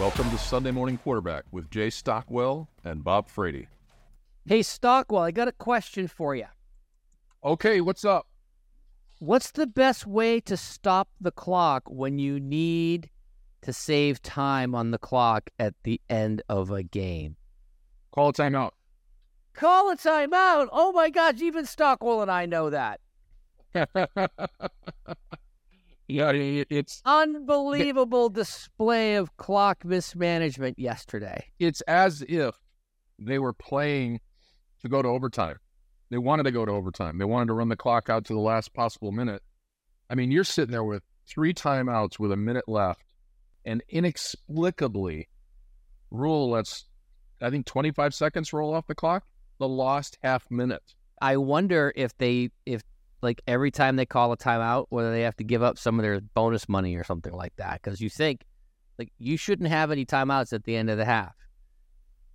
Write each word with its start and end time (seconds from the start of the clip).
Welcome 0.00 0.30
to 0.30 0.38
Sunday 0.38 0.70
Morning 0.70 0.96
Quarterback 0.96 1.44
with 1.52 1.70
Jay 1.70 1.90
Stockwell 1.90 2.70
and 2.84 3.04
Bob 3.04 3.28
Frady. 3.28 3.68
Hey, 4.46 4.62
Stockwell, 4.62 5.22
I 5.22 5.30
got 5.30 5.46
a 5.46 5.52
question 5.52 6.08
for 6.08 6.34
you. 6.34 6.46
Okay, 7.44 7.82
what's 7.82 8.02
up? 8.02 8.26
What's 9.18 9.50
the 9.50 9.66
best 9.66 10.06
way 10.06 10.40
to 10.40 10.56
stop 10.56 11.10
the 11.20 11.30
clock 11.30 11.82
when 11.86 12.18
you 12.18 12.40
need 12.40 13.10
to 13.60 13.74
save 13.74 14.22
time 14.22 14.74
on 14.74 14.90
the 14.90 14.96
clock 14.96 15.50
at 15.58 15.74
the 15.82 16.00
end 16.08 16.40
of 16.48 16.70
a 16.70 16.82
game? 16.82 17.36
Call 18.10 18.30
a 18.30 18.32
timeout. 18.32 18.70
Call 19.52 19.90
a 19.90 19.98
timeout. 19.98 20.68
Oh 20.72 20.92
my 20.92 21.10
gosh, 21.10 21.42
even 21.42 21.66
Stockwell 21.66 22.22
and 22.22 22.30
I 22.30 22.46
know 22.46 22.70
that. 22.70 23.00
yeah, 26.10 26.32
it's 26.70 27.02
unbelievable 27.04 28.28
display 28.28 29.14
of 29.14 29.36
clock 29.36 29.84
mismanagement 29.84 30.78
yesterday. 30.78 31.44
It's 31.58 31.80
as 31.82 32.22
if 32.28 32.56
they 33.18 33.38
were 33.38 33.52
playing 33.52 34.20
to 34.82 34.88
go 34.88 35.02
to 35.02 35.08
overtime. 35.08 35.58
They 36.10 36.18
wanted 36.18 36.44
to 36.44 36.50
go 36.50 36.64
to 36.64 36.72
overtime. 36.72 37.18
They 37.18 37.24
wanted 37.24 37.46
to 37.46 37.54
run 37.54 37.68
the 37.68 37.76
clock 37.76 38.08
out 38.08 38.24
to 38.26 38.32
the 38.32 38.40
last 38.40 38.74
possible 38.74 39.12
minute. 39.12 39.42
I 40.08 40.14
mean, 40.16 40.30
you're 40.30 40.44
sitting 40.44 40.72
there 40.72 40.84
with 40.84 41.02
three 41.26 41.54
timeouts 41.54 42.18
with 42.18 42.32
a 42.32 42.36
minute 42.36 42.68
left, 42.68 43.04
and 43.64 43.82
inexplicably, 43.88 45.28
Rhule 46.10 46.50
lets 46.50 46.86
I 47.40 47.50
think 47.50 47.66
25 47.66 48.14
seconds 48.14 48.52
roll 48.52 48.74
off 48.74 48.86
the 48.86 48.94
clock. 48.94 49.24
The 49.58 49.68
lost 49.68 50.18
half 50.22 50.50
minute. 50.50 50.94
I 51.20 51.36
wonder 51.36 51.92
if 51.94 52.16
they 52.18 52.50
if 52.66 52.82
like 53.22 53.42
every 53.46 53.70
time 53.70 53.96
they 53.96 54.06
call 54.06 54.32
a 54.32 54.36
timeout, 54.36 54.86
whether 54.88 55.10
they 55.10 55.22
have 55.22 55.36
to 55.36 55.44
give 55.44 55.62
up 55.62 55.78
some 55.78 55.98
of 55.98 56.02
their 56.02 56.20
bonus 56.20 56.68
money 56.68 56.96
or 56.96 57.04
something 57.04 57.32
like 57.32 57.54
that. 57.56 57.82
Because 57.82 58.00
you 58.00 58.08
think 58.08 58.44
like 58.98 59.12
you 59.18 59.36
shouldn't 59.36 59.68
have 59.68 59.90
any 59.90 60.04
timeouts 60.06 60.52
at 60.52 60.64
the 60.64 60.76
end 60.76 60.90
of 60.90 60.98
the 60.98 61.04
half 61.04 61.34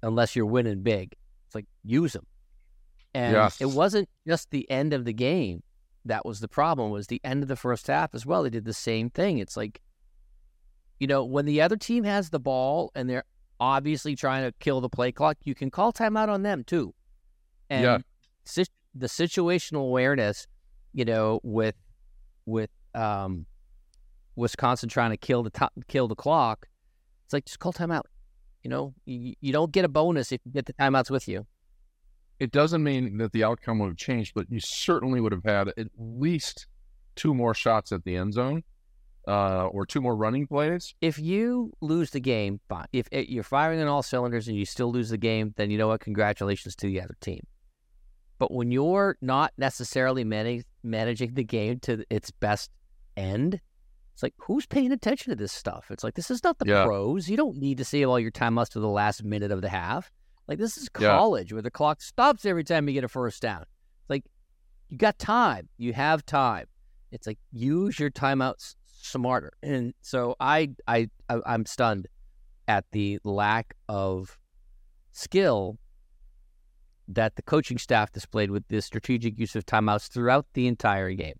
unless 0.03 0.35
you're 0.35 0.45
winning 0.45 0.83
big. 0.83 1.15
It's 1.47 1.55
like 1.55 1.65
use 1.83 2.13
them. 2.13 2.25
And 3.13 3.33
yes. 3.33 3.61
it 3.61 3.69
wasn't 3.69 4.09
just 4.27 4.51
the 4.51 4.69
end 4.69 4.93
of 4.93 5.05
the 5.05 5.13
game 5.13 5.63
that 6.05 6.25
was 6.25 6.39
the 6.39 6.47
problem. 6.47 6.89
It 6.89 6.93
Was 6.93 7.07
the 7.07 7.21
end 7.23 7.43
of 7.43 7.49
the 7.49 7.55
first 7.55 7.87
half 7.87 8.13
as 8.13 8.25
well. 8.25 8.43
They 8.43 8.49
did 8.49 8.65
the 8.65 8.73
same 8.73 9.09
thing. 9.09 9.39
It's 9.39 9.57
like, 9.57 9.81
you 10.99 11.07
know, 11.07 11.23
when 11.23 11.45
the 11.45 11.61
other 11.61 11.77
team 11.77 12.03
has 12.03 12.29
the 12.29 12.39
ball 12.39 12.91
and 12.95 13.09
they're 13.09 13.23
obviously 13.59 14.15
trying 14.15 14.43
to 14.43 14.53
kill 14.59 14.81
the 14.81 14.89
play 14.89 15.11
clock, 15.11 15.37
you 15.43 15.55
can 15.55 15.71
call 15.71 15.91
timeout 15.91 16.29
on 16.29 16.43
them 16.43 16.63
too. 16.63 16.93
And 17.69 17.83
yeah. 17.83 17.97
si- 18.43 18.65
the 18.93 19.07
situational 19.07 19.81
awareness 19.81 20.45
you 20.95 21.03
know, 21.03 21.41
with 21.43 21.75
with 22.45 22.69
um, 22.95 23.45
Wisconsin 24.35 24.89
trying 24.89 25.11
to 25.11 25.17
kill 25.17 25.43
the 25.43 25.49
top, 25.49 25.73
kill 25.87 26.07
the 26.07 26.15
clock. 26.15 26.67
It's 27.25 27.33
like 27.33 27.45
just 27.45 27.59
call 27.59 27.73
timeout. 27.73 28.03
You 28.63 28.69
know, 28.69 28.93
you, 29.05 29.35
you 29.41 29.51
don't 29.51 29.71
get 29.71 29.85
a 29.85 29.89
bonus 29.89 30.31
if 30.31 30.39
you 30.45 30.51
get 30.51 30.65
the 30.65 30.73
timeouts 30.73 31.11
with 31.11 31.27
you. 31.27 31.45
It 32.39 32.51
doesn't 32.51 32.81
mean 32.81 33.17
that 33.17 33.33
the 33.33 33.43
outcome 33.43 33.79
would 33.79 33.89
have 33.89 33.97
changed, 33.97 34.33
but 34.33 34.47
you 34.49 34.59
certainly 34.59 35.19
would 35.19 35.31
have 35.33 35.43
had 35.43 35.67
at 35.77 35.87
least 35.97 36.67
two 37.15 37.33
more 37.33 37.53
shots 37.53 37.91
at 37.91 38.03
the 38.03 38.15
end 38.15 38.33
zone 38.33 38.63
uh, 39.27 39.67
or 39.67 39.85
two 39.85 40.01
more 40.01 40.15
running 40.15 40.47
plays. 40.47 40.95
If 41.01 41.19
you 41.19 41.73
lose 41.81 42.11
the 42.11 42.19
game, 42.19 42.59
fine. 42.69 42.87
If 42.93 43.07
you're 43.11 43.43
firing 43.43 43.81
on 43.81 43.87
all 43.87 44.03
cylinders 44.03 44.47
and 44.47 44.57
you 44.57 44.65
still 44.65 44.91
lose 44.91 45.09
the 45.09 45.17
game, 45.17 45.53
then 45.57 45.71
you 45.71 45.77
know 45.77 45.87
what? 45.87 46.01
Congratulations 46.01 46.75
to 46.77 46.87
the 46.87 47.01
other 47.01 47.15
team. 47.21 47.41
But 48.37 48.51
when 48.51 48.71
you're 48.71 49.17
not 49.21 49.53
necessarily 49.57 50.23
managing 50.23 50.65
managing 50.85 51.33
the 51.33 51.43
game 51.43 51.79
to 51.81 52.05
its 52.09 52.31
best 52.31 52.71
end, 53.17 53.59
it's 54.13 54.23
like 54.23 54.33
who's 54.37 54.65
paying 54.65 54.91
attention 54.91 55.31
to 55.31 55.35
this 55.35 55.51
stuff? 55.51 55.87
It's 55.89 56.03
like 56.03 56.13
this 56.13 56.31
is 56.31 56.43
not 56.43 56.57
the 56.59 56.65
yeah. 56.67 56.85
pros. 56.85 57.27
You 57.27 57.35
don't 57.35 57.57
need 57.57 57.77
to 57.79 57.85
save 57.85 58.07
all 58.07 58.19
your 58.19 58.31
timeouts 58.31 58.69
to 58.69 58.79
the 58.79 58.87
last 58.87 59.23
minute 59.23 59.51
of 59.51 59.61
the 59.61 59.69
half. 59.69 60.11
Like 60.47 60.59
this 60.59 60.77
is 60.77 60.87
college 60.89 61.51
yeah. 61.51 61.55
where 61.55 61.61
the 61.61 61.71
clock 61.71 62.01
stops 62.01 62.45
every 62.45 62.63
time 62.63 62.87
you 62.87 62.93
get 62.93 63.03
a 63.03 63.09
first 63.09 63.41
down. 63.41 63.63
It's 63.63 64.09
like 64.09 64.23
you 64.89 64.97
got 64.97 65.19
time. 65.19 65.67
You 65.77 65.91
have 65.93 66.25
time. 66.25 66.67
It's 67.11 67.27
like 67.27 67.39
use 67.51 67.99
your 67.99 68.09
timeouts 68.09 68.75
smarter. 68.85 69.53
And 69.63 69.93
so 70.01 70.35
I 70.39 70.69
I 70.87 71.09
I'm 71.27 71.65
stunned 71.65 72.07
at 72.67 72.85
the 72.91 73.19
lack 73.23 73.75
of 73.89 74.37
skill 75.11 75.77
that 77.07 77.35
the 77.35 77.41
coaching 77.41 77.77
staff 77.77 78.11
displayed 78.11 78.51
with 78.51 78.67
the 78.67 78.81
strategic 78.81 79.37
use 79.39 79.55
of 79.55 79.65
timeouts 79.65 80.09
throughout 80.09 80.45
the 80.53 80.67
entire 80.67 81.11
game. 81.13 81.39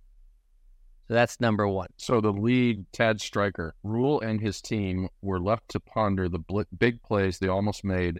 So 1.08 1.14
that's 1.14 1.40
number 1.40 1.68
one. 1.68 1.88
So 1.98 2.20
the 2.20 2.32
lead, 2.32 2.86
Tad 2.92 3.22
Stryker, 3.22 3.76
Rhule, 3.84 4.22
and 4.22 4.42
his 4.42 4.62
team 4.62 5.08
were 5.22 5.40
left 5.40 5.70
to 5.70 5.80
ponder 5.80 6.28
the 6.28 6.40
bl- 6.40 6.62
big 6.78 7.02
plays 7.04 7.38
they 7.38 7.48
almost 7.48 7.84
made 7.84 8.20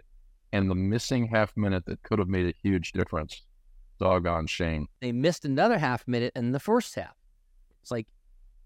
and 0.52 0.70
the 0.70 0.74
missing 0.74 1.26
half 1.26 1.56
minute 1.56 1.84
that 1.86 2.02
could 2.02 2.18
have 2.18 2.28
made 2.28 2.46
a 2.46 2.54
huge 2.62 2.92
difference. 2.92 3.42
Doggone 3.98 4.46
shame. 4.46 4.86
They 5.00 5.10
missed 5.10 5.44
another 5.44 5.78
half 5.78 6.06
minute 6.06 6.32
in 6.36 6.52
the 6.52 6.60
first 6.60 6.94
half. 6.94 7.16
It's 7.82 7.90
like 7.90 8.06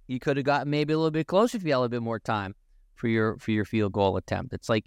you 0.06 0.18
could 0.18 0.36
have 0.36 0.44
gotten 0.44 0.70
maybe 0.70 0.92
a 0.92 0.98
little 0.98 1.10
bit 1.10 1.26
closer 1.26 1.56
if 1.56 1.64
you 1.64 1.70
had 1.70 1.76
a 1.76 1.80
little 1.80 1.88
bit 1.88 2.02
more 2.02 2.18
time 2.18 2.54
for 2.96 3.08
your 3.08 3.38
for 3.38 3.52
your 3.52 3.64
field 3.64 3.92
goal 3.92 4.16
attempt. 4.16 4.52
It's 4.52 4.68
like 4.68 4.86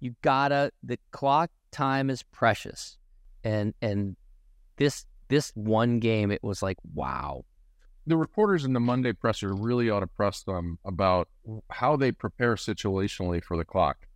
you 0.00 0.14
gotta 0.22 0.70
the 0.82 0.98
clock 1.10 1.50
time 1.72 2.10
is 2.10 2.22
precious 2.22 2.96
and 3.44 3.74
and 3.82 4.16
this 4.76 5.06
this 5.28 5.52
one 5.54 5.98
game, 5.98 6.30
it 6.30 6.42
was 6.42 6.62
like 6.62 6.78
wow. 6.94 7.44
The 8.06 8.16
reporters 8.16 8.64
in 8.64 8.72
the 8.72 8.80
Monday 8.80 9.12
presser 9.12 9.54
really 9.54 9.88
ought 9.88 10.00
to 10.00 10.08
press 10.08 10.42
them 10.42 10.78
about 10.84 11.28
how 11.70 11.96
they 11.96 12.10
prepare 12.10 12.56
situationally 12.56 13.42
for 13.42 13.56
the 13.56 13.64
clock. 13.64 14.08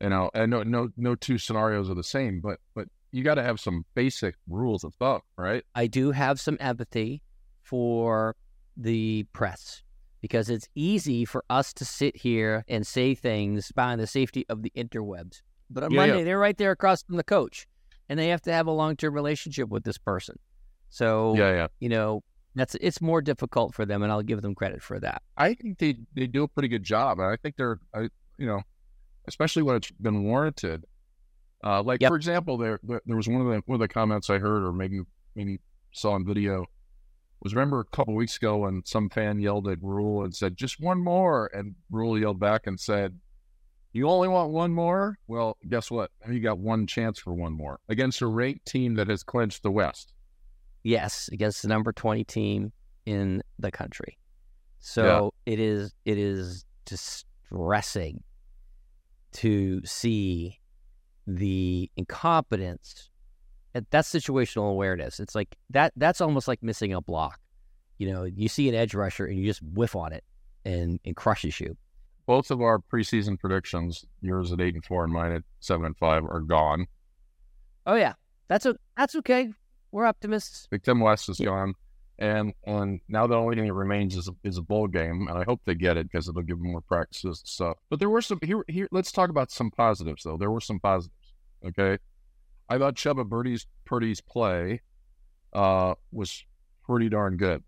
You 0.00 0.10
know, 0.10 0.30
and 0.34 0.50
no 0.50 0.62
no 0.62 0.90
no 0.96 1.14
two 1.14 1.38
scenarios 1.38 1.90
are 1.90 1.94
the 1.94 2.04
same, 2.04 2.40
but 2.40 2.60
but 2.74 2.88
you 3.10 3.24
got 3.24 3.34
to 3.34 3.42
have 3.42 3.58
some 3.58 3.84
basic 3.94 4.34
rules 4.48 4.84
of 4.84 4.94
thumb, 4.94 5.22
right? 5.36 5.64
I 5.74 5.86
do 5.86 6.10
have 6.10 6.38
some 6.38 6.58
empathy 6.60 7.22
for 7.62 8.36
the 8.76 9.24
press 9.32 9.82
because 10.20 10.50
it's 10.50 10.68
easy 10.74 11.24
for 11.24 11.44
us 11.48 11.72
to 11.74 11.84
sit 11.84 12.16
here 12.16 12.64
and 12.68 12.86
say 12.86 13.14
things 13.14 13.72
behind 13.72 14.00
the 14.00 14.06
safety 14.06 14.44
of 14.48 14.62
the 14.62 14.72
interwebs. 14.76 15.42
But 15.70 15.84
on 15.84 15.90
yeah, 15.90 16.00
Monday, 16.00 16.18
yeah. 16.18 16.24
they're 16.24 16.38
right 16.38 16.56
there 16.56 16.70
across 16.70 17.02
from 17.02 17.16
the 17.16 17.24
coach 17.24 17.66
and 18.08 18.18
they 18.18 18.28
have 18.28 18.42
to 18.42 18.52
have 18.52 18.66
a 18.66 18.72
long 18.72 18.96
term 18.96 19.14
relationship 19.14 19.68
with 19.68 19.84
this 19.84 19.98
person. 19.98 20.38
So 20.88 21.34
yeah, 21.36 21.52
yeah. 21.52 21.66
you 21.80 21.88
know, 21.88 22.22
that's 22.54 22.74
it's 22.80 23.00
more 23.00 23.20
difficult 23.20 23.74
for 23.74 23.84
them, 23.84 24.02
and 24.02 24.10
I'll 24.10 24.22
give 24.22 24.42
them 24.42 24.54
credit 24.54 24.82
for 24.82 24.98
that. 25.00 25.22
I 25.36 25.54
think 25.54 25.78
they 25.78 25.96
they 26.14 26.26
do 26.26 26.44
a 26.44 26.48
pretty 26.48 26.68
good 26.68 26.82
job. 26.82 27.18
And 27.18 27.28
I 27.28 27.36
think 27.36 27.56
they're, 27.56 27.78
I, 27.94 28.08
you 28.38 28.46
know, 28.46 28.62
especially 29.26 29.62
when 29.62 29.76
it's 29.76 29.90
been 29.90 30.24
warranted. 30.24 30.84
Uh, 31.64 31.82
like 31.82 32.00
yep. 32.00 32.10
for 32.10 32.16
example, 32.16 32.56
there 32.56 32.80
there 32.82 33.16
was 33.16 33.28
one 33.28 33.40
of 33.40 33.46
the 33.48 33.62
one 33.66 33.74
of 33.74 33.80
the 33.80 33.88
comments 33.88 34.30
I 34.30 34.38
heard, 34.38 34.62
or 34.62 34.72
maybe 34.72 35.00
maybe 35.34 35.60
saw 35.92 36.12
on 36.12 36.24
video, 36.24 36.66
was 37.42 37.54
remember 37.54 37.80
a 37.80 37.84
couple 37.84 38.14
weeks 38.14 38.36
ago 38.36 38.58
when 38.58 38.82
some 38.84 39.10
fan 39.10 39.38
yelled 39.38 39.68
at 39.68 39.82
Rhule 39.82 40.24
and 40.24 40.34
said 40.34 40.56
just 40.56 40.80
one 40.80 41.02
more, 41.02 41.50
and 41.52 41.74
Rhule 41.90 42.18
yelled 42.18 42.40
back 42.40 42.66
and 42.66 42.78
said, 42.78 43.18
you 43.98 44.08
only 44.08 44.28
want 44.28 44.50
one 44.50 44.72
more? 44.72 45.18
Well, 45.26 45.56
guess 45.68 45.90
what? 45.90 46.10
You 46.28 46.40
got 46.40 46.58
one 46.58 46.86
chance 46.86 47.18
for 47.18 47.34
one 47.34 47.52
more 47.52 47.80
against 47.88 48.22
a 48.22 48.26
ranked 48.26 48.66
team 48.66 48.94
that 48.94 49.08
has 49.08 49.22
clinched 49.22 49.62
the 49.62 49.70
West. 49.70 50.12
Yes, 50.84 51.28
against 51.32 51.62
the 51.62 51.68
number 51.68 51.92
20 51.92 52.24
team 52.24 52.72
in 53.06 53.42
the 53.58 53.70
country. 53.70 54.16
So 54.80 55.32
yeah. 55.44 55.52
it 55.52 55.60
is 55.60 55.92
it 56.04 56.18
is 56.18 56.64
distressing 56.84 58.22
to 59.32 59.84
see 59.84 60.60
the 61.26 61.90
incompetence 61.96 63.10
that's 63.90 64.12
situational 64.12 64.70
awareness. 64.70 65.20
It's 65.20 65.34
like 65.34 65.56
that 65.70 65.92
that's 65.96 66.20
almost 66.20 66.48
like 66.48 66.62
missing 66.62 66.92
a 66.92 67.00
block. 67.00 67.38
You 67.98 68.12
know, 68.12 68.24
you 68.24 68.48
see 68.48 68.68
an 68.68 68.74
edge 68.74 68.94
rusher 68.94 69.26
and 69.26 69.38
you 69.38 69.46
just 69.46 69.62
whiff 69.62 69.96
on 69.96 70.12
it 70.12 70.24
and, 70.64 71.00
and 71.04 71.16
crushes 71.16 71.60
you 71.60 71.76
both 72.28 72.50
of 72.50 72.60
our 72.60 72.78
preseason 72.78 73.40
predictions, 73.40 74.04
yours 74.20 74.52
at 74.52 74.60
eight 74.60 74.74
and 74.74 74.84
four 74.84 75.02
and 75.02 75.10
mine 75.10 75.32
at 75.32 75.42
seven 75.60 75.86
and 75.86 75.96
five, 75.96 76.24
are 76.26 76.40
gone. 76.40 76.86
Oh 77.86 77.94
yeah, 77.94 78.12
that's 78.48 78.66
a, 78.66 78.76
that's 78.98 79.16
okay. 79.16 79.48
We're 79.92 80.04
optimists. 80.04 80.68
Big 80.70 80.84
Ten 80.84 81.00
West 81.00 81.30
is 81.30 81.40
gone, 81.40 81.72
and 82.18 82.52
and 82.66 83.00
now 83.08 83.26
the 83.26 83.34
only 83.34 83.56
thing 83.56 83.66
that 83.66 83.72
remains 83.72 84.14
is 84.14 84.28
a, 84.28 84.32
is 84.44 84.58
a 84.58 84.62
bowl 84.62 84.86
game, 84.88 85.26
and 85.26 85.38
I 85.38 85.44
hope 85.44 85.62
they 85.64 85.74
get 85.74 85.96
it 85.96 86.12
because 86.12 86.28
it'll 86.28 86.42
give 86.42 86.58
them 86.58 86.70
more 86.70 86.82
practices 86.82 87.40
and 87.40 87.48
stuff. 87.48 87.78
But 87.88 87.98
there 87.98 88.10
were 88.10 88.20
some 88.20 88.38
here 88.42 88.62
here. 88.68 88.88
Let's 88.92 89.10
talk 89.10 89.30
about 89.30 89.50
some 89.50 89.70
positives 89.70 90.24
though. 90.24 90.36
There 90.36 90.50
were 90.50 90.60
some 90.60 90.80
positives. 90.80 91.32
Okay, 91.66 91.96
I 92.68 92.76
thought 92.76 92.94
Chubba 92.94 93.26
Birdie's 93.26 93.66
Purdy's 93.86 94.20
play 94.20 94.82
uh, 95.54 95.94
was 96.12 96.44
pretty 96.84 97.08
darn 97.08 97.38
good. 97.38 97.64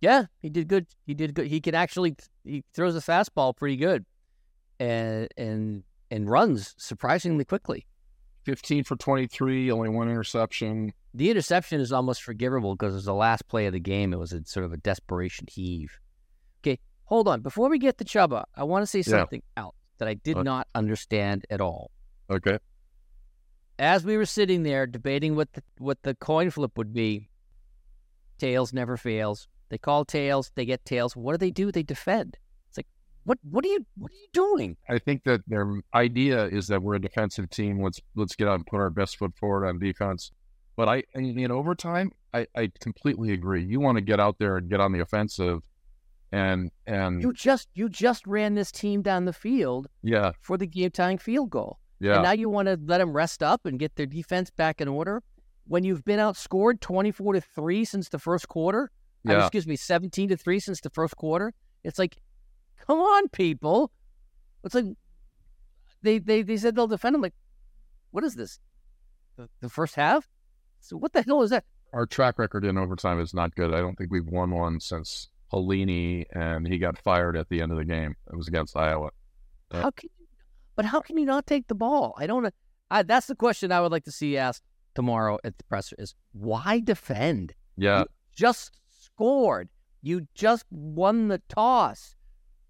Yeah, 0.00 0.26
he 0.40 0.50
did 0.50 0.68
good. 0.68 0.86
He 1.06 1.14
did 1.14 1.34
good. 1.34 1.46
He 1.46 1.60
can 1.60 1.74
actually 1.74 2.16
he 2.44 2.62
throws 2.74 2.94
a 2.96 3.00
fastball 3.00 3.56
pretty 3.56 3.76
good, 3.76 4.04
and 4.78 5.28
and 5.36 5.82
and 6.10 6.28
runs 6.28 6.74
surprisingly 6.78 7.44
quickly. 7.44 7.86
Fifteen 8.44 8.84
for 8.84 8.96
twenty 8.96 9.26
three, 9.26 9.70
only 9.70 9.88
one 9.88 10.08
interception. 10.08 10.92
The 11.14 11.30
interception 11.30 11.80
is 11.80 11.92
almost 11.92 12.22
forgivable 12.22 12.74
because 12.76 12.92
it 12.92 12.96
was 12.96 13.04
the 13.06 13.14
last 13.14 13.48
play 13.48 13.66
of 13.66 13.72
the 13.72 13.80
game. 13.80 14.12
It 14.12 14.18
was 14.18 14.32
a 14.32 14.44
sort 14.44 14.66
of 14.66 14.72
a 14.72 14.76
desperation 14.76 15.46
heave. 15.50 15.98
Okay, 16.60 16.78
hold 17.04 17.26
on. 17.26 17.40
Before 17.40 17.70
we 17.70 17.78
get 17.78 17.96
to 17.98 18.04
Chubba, 18.04 18.44
I 18.54 18.64
want 18.64 18.82
to 18.82 18.86
say 18.86 19.02
something 19.02 19.42
yeah. 19.56 19.62
else. 19.64 19.74
that 19.98 20.08
I 20.08 20.14
did 20.14 20.36
Uh. 20.36 20.42
not 20.42 20.68
understand 20.74 21.46
at 21.48 21.62
all. 21.62 21.90
Okay. 22.30 22.58
As 23.78 24.04
we 24.04 24.16
were 24.18 24.26
sitting 24.26 24.62
there 24.62 24.86
debating 24.86 25.36
what 25.36 25.52
the, 25.54 25.62
what 25.78 26.02
the 26.02 26.14
coin 26.14 26.50
flip 26.50 26.76
would 26.76 26.92
be, 26.92 27.28
tails 28.38 28.72
never 28.74 28.96
fails. 28.98 29.48
They 29.68 29.78
call 29.78 30.04
tails, 30.04 30.52
they 30.54 30.64
get 30.64 30.84
tails. 30.84 31.16
What 31.16 31.32
do 31.32 31.38
they 31.38 31.50
do? 31.50 31.72
They 31.72 31.82
defend. 31.82 32.36
It's 32.68 32.76
like, 32.76 32.86
what 33.24 33.38
what 33.42 33.64
are 33.64 33.68
you 33.68 33.84
what 33.96 34.10
are 34.12 34.14
you 34.14 34.28
doing? 34.32 34.76
I 34.88 34.98
think 34.98 35.24
that 35.24 35.42
their 35.46 35.80
idea 35.94 36.46
is 36.46 36.68
that 36.68 36.82
we're 36.82 36.94
a 36.94 37.00
defensive 37.00 37.50
team. 37.50 37.82
Let's 37.82 38.00
let's 38.14 38.36
get 38.36 38.48
out 38.48 38.54
and 38.54 38.66
put 38.66 38.78
our 38.78 38.90
best 38.90 39.16
foot 39.16 39.34
forward 39.36 39.66
on 39.66 39.78
defense. 39.78 40.30
But 40.76 40.88
I 40.88 41.02
in, 41.14 41.50
overtime, 41.50 42.12
I, 42.34 42.46
I 42.54 42.70
completely 42.80 43.32
agree. 43.32 43.64
You 43.64 43.80
want 43.80 43.96
to 43.96 44.02
get 44.02 44.20
out 44.20 44.36
there 44.38 44.58
and 44.58 44.68
get 44.68 44.78
on 44.78 44.92
the 44.92 45.00
offensive, 45.00 45.62
and 46.32 46.70
and 46.86 47.22
You 47.22 47.32
just 47.32 47.68
you 47.74 47.88
just 47.88 48.26
ran 48.26 48.54
this 48.54 48.70
team 48.70 49.00
down 49.02 49.24
the 49.24 49.32
field 49.32 49.88
yeah 50.02 50.32
for 50.40 50.58
the 50.58 50.66
game 50.66 50.90
tying 50.90 51.18
field 51.18 51.50
goal. 51.50 51.78
yeah 51.98 52.16
And 52.16 52.24
now 52.24 52.32
you 52.32 52.50
want 52.50 52.68
to 52.68 52.78
let 52.84 52.98
them 52.98 53.12
rest 53.12 53.42
up 53.42 53.64
and 53.64 53.78
get 53.78 53.96
their 53.96 54.06
defense 54.06 54.50
back 54.50 54.80
in 54.82 54.86
order 54.86 55.22
when 55.66 55.82
you've 55.82 56.04
been 56.04 56.20
outscored 56.20 56.80
24 56.80 57.34
to 57.34 57.40
3 57.40 57.84
since 57.84 58.08
the 58.10 58.18
first 58.18 58.46
quarter. 58.48 58.90
I 59.28 59.32
mean, 59.34 59.40
excuse 59.40 59.66
me, 59.66 59.76
17 59.76 60.30
to 60.30 60.36
3 60.36 60.60
since 60.60 60.80
the 60.80 60.90
first 60.90 61.16
quarter. 61.16 61.52
It's 61.84 61.98
like, 61.98 62.16
come 62.86 62.98
on, 62.98 63.28
people. 63.28 63.92
It's 64.64 64.74
like 64.74 64.86
they 66.02 66.18
they, 66.18 66.42
they 66.42 66.56
said 66.56 66.74
they'll 66.74 66.86
defend. 66.86 67.16
I'm 67.16 67.22
like, 67.22 67.34
what 68.10 68.24
is 68.24 68.34
this? 68.34 68.58
The, 69.36 69.48
the 69.60 69.68
first 69.68 69.94
half? 69.94 70.28
So 70.80 70.96
what 70.96 71.12
the 71.12 71.22
hell 71.22 71.42
is 71.42 71.50
that? 71.50 71.64
Our 71.92 72.06
track 72.06 72.38
record 72.38 72.64
in 72.64 72.76
overtime 72.76 73.20
is 73.20 73.32
not 73.32 73.54
good. 73.54 73.72
I 73.72 73.78
don't 73.78 73.96
think 73.96 74.10
we've 74.10 74.26
won 74.26 74.50
one 74.50 74.80
since 74.80 75.28
Pelini, 75.52 76.24
and 76.32 76.66
he 76.66 76.78
got 76.78 76.98
fired 76.98 77.36
at 77.36 77.48
the 77.48 77.60
end 77.60 77.72
of 77.72 77.78
the 77.78 77.84
game. 77.84 78.14
It 78.30 78.36
was 78.36 78.48
against 78.48 78.76
Iowa. 78.76 79.10
Yeah. 79.72 79.82
How 79.82 79.90
can 79.90 80.10
you, 80.18 80.26
but 80.74 80.84
how 80.84 81.00
can 81.00 81.16
you 81.16 81.24
not 81.24 81.46
take 81.46 81.68
the 81.68 81.74
ball? 81.74 82.14
I 82.18 82.26
don't. 82.26 82.52
I, 82.90 83.02
that's 83.02 83.26
the 83.26 83.34
question 83.34 83.72
I 83.72 83.80
would 83.80 83.92
like 83.92 84.04
to 84.04 84.12
see 84.12 84.36
asked 84.36 84.62
tomorrow 84.94 85.38
at 85.44 85.58
the 85.58 85.64
presser: 85.64 85.96
is 85.98 86.14
why 86.32 86.80
defend? 86.80 87.54
Yeah, 87.76 88.04
just 88.34 88.72
scored. 89.16 89.68
You 90.02 90.26
just 90.34 90.64
won 90.70 91.28
the 91.28 91.40
toss. 91.48 92.14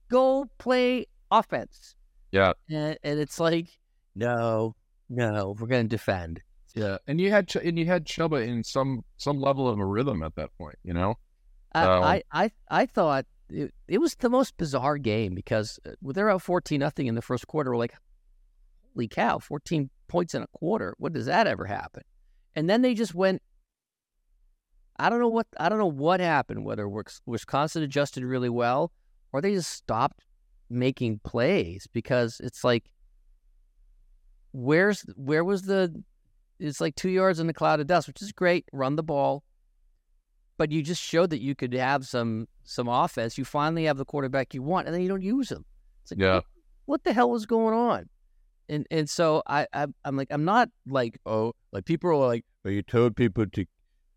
Go 0.08 0.46
play 0.58 1.06
offense. 1.30 1.96
yeah, 2.30 2.52
And, 2.70 2.96
and 3.02 3.18
it's 3.18 3.40
like, 3.40 3.68
no, 4.14 4.74
no, 5.08 5.54
we're 5.58 5.66
going 5.66 5.84
to 5.84 5.88
defend. 5.88 6.40
yeah. 6.74 6.98
And 7.06 7.20
you 7.20 7.30
had 7.30 7.48
Ch- 7.48 7.56
and 7.56 7.78
you 7.78 7.86
had 7.86 8.06
Chubba 8.06 8.46
in 8.46 8.62
some 8.64 9.04
some 9.16 9.40
level 9.40 9.68
of 9.68 9.78
a 9.78 9.84
rhythm 9.84 10.22
at 10.22 10.34
that 10.36 10.50
point. 10.58 10.76
You 10.84 10.94
know. 10.94 11.16
I, 11.74 11.82
Um, 11.84 12.02
I, 12.04 12.22
I, 12.32 12.50
I 12.70 12.86
thought 12.86 13.26
it, 13.50 13.74
it 13.88 13.98
was 13.98 14.14
the 14.14 14.30
most 14.30 14.56
bizarre 14.56 14.96
game 14.98 15.34
because 15.34 15.78
uh, 15.86 15.90
they're 16.00 16.30
out 16.30 16.42
14 16.42 16.78
nothing 16.80 17.06
in 17.06 17.14
the 17.14 17.22
first 17.22 17.46
quarter. 17.46 17.70
We're 17.70 17.76
like, 17.76 17.94
holy 18.94 19.08
cow, 19.08 19.38
14 19.38 19.90
points 20.08 20.34
in 20.34 20.42
a 20.42 20.46
quarter. 20.48 20.94
What 20.98 21.12
does 21.12 21.26
that 21.26 21.46
ever 21.46 21.66
happen? 21.66 22.02
And 22.54 22.70
then 22.70 22.80
they 22.82 22.94
just 22.94 23.14
went. 23.14 23.42
I 24.98 25.10
don't 25.10 25.20
know 25.20 25.28
what 25.28 25.46
I 25.58 25.68
don't 25.68 25.78
know 25.78 25.86
what 25.86 26.20
happened. 26.20 26.64
Whether 26.64 26.88
Wisconsin 27.26 27.82
adjusted 27.82 28.24
really 28.24 28.48
well, 28.48 28.92
or 29.32 29.40
they 29.40 29.52
just 29.54 29.72
stopped 29.72 30.24
making 30.70 31.20
plays 31.24 31.86
because 31.92 32.40
it's 32.42 32.64
like, 32.64 32.84
where's 34.52 35.02
where 35.16 35.44
was 35.44 35.62
the? 35.62 36.02
It's 36.58 36.80
like 36.80 36.94
two 36.96 37.10
yards 37.10 37.38
in 37.38 37.46
the 37.46 37.52
cloud 37.52 37.80
of 37.80 37.86
dust, 37.86 38.08
which 38.08 38.22
is 38.22 38.32
great. 38.32 38.64
Run 38.72 38.96
the 38.96 39.02
ball, 39.02 39.44
but 40.56 40.72
you 40.72 40.82
just 40.82 41.02
showed 41.02 41.30
that 41.30 41.42
you 41.42 41.54
could 41.54 41.74
have 41.74 42.06
some 42.06 42.48
some 42.64 42.88
offense. 42.88 43.36
You 43.36 43.44
finally 43.44 43.84
have 43.84 43.98
the 43.98 44.06
quarterback 44.06 44.54
you 44.54 44.62
want, 44.62 44.86
and 44.86 44.94
then 44.94 45.02
you 45.02 45.08
don't 45.08 45.22
use 45.22 45.50
him. 45.50 45.64
It's 46.02 46.12
like, 46.12 46.20
Yeah. 46.20 46.40
what, 46.86 47.04
the 47.04 47.12
hell 47.12 47.34
is 47.34 47.44
going 47.46 47.74
on? 47.74 48.08
And 48.68 48.86
and 48.90 49.08
so 49.08 49.42
I, 49.46 49.66
I 49.72 49.86
I'm 50.04 50.16
like 50.16 50.28
I'm 50.30 50.44
not 50.44 50.70
like 50.88 51.20
oh 51.24 51.52
like 51.72 51.84
people 51.84 52.10
are 52.10 52.26
like 52.26 52.44
well 52.64 52.72
you 52.74 52.82
told 52.82 53.14
people 53.14 53.46
to 53.46 53.64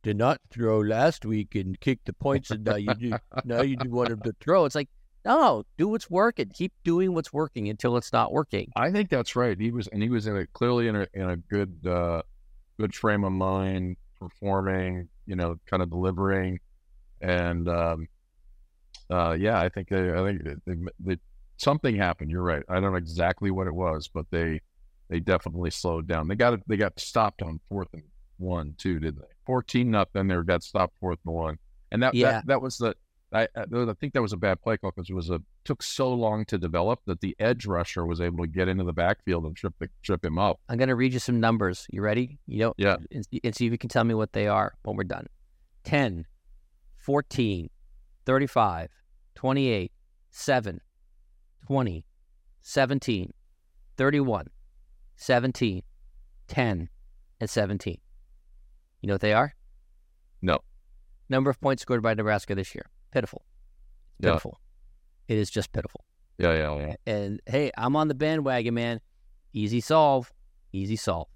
to 0.04 0.14
not 0.14 0.40
throw 0.50 0.80
last 0.80 1.26
week 1.26 1.56
and 1.56 1.80
kick 1.80 2.00
the 2.06 2.14
points 2.14 2.52
and 2.52 2.64
now 2.64 2.76
you 2.76 2.94
do 2.94 3.12
now 3.46 3.62
you 3.62 3.76
do 3.76 3.90
want 3.90 4.10
them 4.10 4.22
to 4.22 4.34
throw. 4.40 4.66
It's 4.66 4.76
like 4.76 4.90
no, 5.26 5.66
do 5.78 5.88
what's 5.88 6.10
working. 6.10 6.50
Keep 6.54 6.74
doing 6.84 7.14
what's 7.14 7.34
working 7.34 7.70
until 7.70 7.98
it's 7.98 8.14
not 8.14 8.32
working. 8.32 8.72
I 8.76 8.92
think 8.92 9.10
that's 9.10 9.36
right. 9.36 9.60
He 9.60 9.72
was, 9.72 9.88
and 9.88 10.02
he 10.02 10.10
was 10.10 10.28
in 10.28 10.38
a 10.38 10.48
clearly 10.48 10.88
in 10.88 10.96
a 10.96 11.08
in 11.14 11.30
a 11.30 11.38
good 11.38 11.86
uh, 11.86 12.22
good 12.80 12.96
frame 12.96 13.24
of 13.24 13.32
mind, 13.32 13.98
performing. 14.18 15.10
You 15.26 15.36
know, 15.36 15.60
kind 15.66 15.84
of 15.84 15.90
delivering, 15.90 16.60
and 17.22 17.68
um, 17.68 18.08
uh, 19.12 19.36
yeah, 19.40 19.60
I 19.60 19.70
think 19.70 19.90
they, 19.90 20.12
I 20.12 20.24
think 20.24 20.44
they, 20.44 20.56
they, 20.66 20.76
they, 21.00 21.18
something 21.58 21.96
happened. 21.96 22.32
You're 22.32 22.42
right. 22.42 22.64
I 22.68 22.80
don't 22.80 22.92
know 22.92 22.96
exactly 22.96 23.52
what 23.52 23.68
it 23.68 23.76
was, 23.76 24.08
but 24.08 24.26
they 24.32 24.62
they 25.10 25.20
definitely 25.20 25.70
slowed 25.70 26.08
down. 26.08 26.28
They 26.28 26.36
got. 26.36 26.60
They 26.68 26.78
got 26.78 27.00
stopped 27.00 27.42
on 27.42 27.60
fourth 27.70 27.90
and 27.94 28.04
one 28.40 28.76
too, 28.78 29.00
didn't 29.00 29.20
they? 29.22 29.28
Fourteen 29.46 29.92
nothing. 29.92 30.28
They 30.28 30.36
got 30.44 30.64
stopped 30.64 30.98
fourth 31.00 31.20
and 31.26 31.34
one, 31.36 31.58
and 31.92 32.02
that 32.04 32.14
Yeah. 32.16 32.32
that, 32.32 32.48
that 32.48 32.62
was 32.62 32.78
the. 32.78 32.96
I, 33.32 33.48
I 33.56 33.66
think 34.00 34.14
that 34.14 34.24
was 34.24 34.34
a 34.34 34.38
bad 34.38 34.60
play 34.60 34.76
call 34.78 34.90
because 34.90 35.08
it 35.08 35.14
was 35.14 35.30
a 35.30 35.40
took 35.64 35.84
so 35.84 36.12
long 36.12 36.46
to 36.46 36.58
develop 36.58 37.00
that 37.06 37.22
the 37.22 37.36
edge 37.40 37.68
rusher 37.68 38.04
was 38.04 38.20
able 38.22 38.40
to 38.44 38.48
get 38.48 38.68
into 38.68 38.84
the 38.84 38.92
backfield 38.94 39.46
and 39.46 39.56
trip 39.56 39.76
the, 39.78 39.88
trip 40.02 40.26
him 40.26 40.40
up. 40.40 40.60
I'm 40.68 40.80
gonna 40.80 40.96
read 40.96 41.14
you 41.14 41.20
some 41.20 41.40
numbers. 41.40 41.86
You 41.92 42.02
ready? 42.02 42.40
You 42.48 42.58
know, 42.60 42.74
Yeah. 42.78 42.98
and, 43.12 43.24
see- 43.26 43.40
and 43.44 43.56
see 43.56 43.68
if 43.68 43.72
you 43.72 43.78
can 43.78 43.90
tell 43.90 44.04
me 44.04 44.16
what 44.16 44.34
they 44.34 44.48
are 44.48 44.74
when 44.82 44.96
we're 44.96 45.04
done. 45.04 45.28
10, 45.84 46.26
14, 46.98 47.70
35, 48.26 48.90
28, 49.36 49.92
7, 50.32 50.82
20, 51.68 52.06
17, 52.62 53.34
31, 53.96 54.48
17, 55.18 55.84
10, 56.48 56.90
and 57.40 57.50
17. 57.50 57.98
You 59.02 59.08
know 59.08 59.14
what 59.14 59.22
they 59.22 59.34
are? 59.34 59.54
No. 60.42 60.60
Number 61.30 61.50
of 61.50 61.60
points 61.62 61.82
scored 61.82 62.02
by 62.02 62.14
Nebraska 62.14 62.56
this 62.56 62.74
year. 62.74 62.86
Pitiful. 63.12 63.44
Yeah. 64.20 64.30
Pitiful. 64.32 64.60
It 65.28 65.38
is 65.38 65.50
just 65.50 65.72
pitiful. 65.72 66.04
Yeah, 66.38 66.54
yeah, 66.54 66.78
yeah. 66.78 66.96
And 67.14 67.42
hey, 67.46 67.72
I'm 67.78 67.96
on 67.96 68.08
the 68.08 68.16
bandwagon, 68.16 68.74
man. 68.74 69.02
Easy 69.54 69.82
solve. 69.82 70.32
Easy 70.72 70.96
solve. 70.96 71.28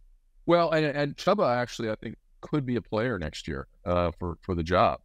Well, 0.45 0.71
and 0.71 0.85
and 0.85 1.15
Chubba 1.15 1.55
actually, 1.57 1.89
I 1.89 1.95
think, 1.95 2.15
could 2.41 2.65
be 2.65 2.75
a 2.75 2.81
player 2.81 3.17
next 3.19 3.47
year 3.47 3.67
uh, 3.85 4.11
for 4.19 4.37
for 4.41 4.55
the 4.55 4.63
job. 4.63 4.99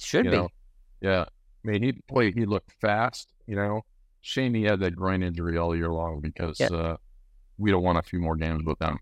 Should 0.00 0.24
you 0.26 0.30
be. 0.30 0.36
know? 0.36 0.48
Yeah. 1.00 1.22
I 1.22 1.68
mean, 1.68 1.82
he 1.82 1.92
boy, 2.08 2.32
he 2.32 2.44
looked 2.46 2.72
fast. 2.80 3.32
You 3.46 3.56
know, 3.56 3.82
shame 4.20 4.54
he 4.54 4.62
had 4.64 4.80
that 4.80 4.94
groin 4.96 5.22
injury 5.22 5.56
all 5.56 5.74
year 5.76 5.90
long 5.90 6.20
because 6.20 6.58
Yeah. 6.60 6.68
uh, 6.68 6.96
we 7.58 7.70
don't 7.70 7.82
want 7.82 7.98
a 7.98 8.02
few 8.02 8.18
more 8.20 8.36
games 8.36 8.64
with 8.64 8.78
them. 8.78 8.98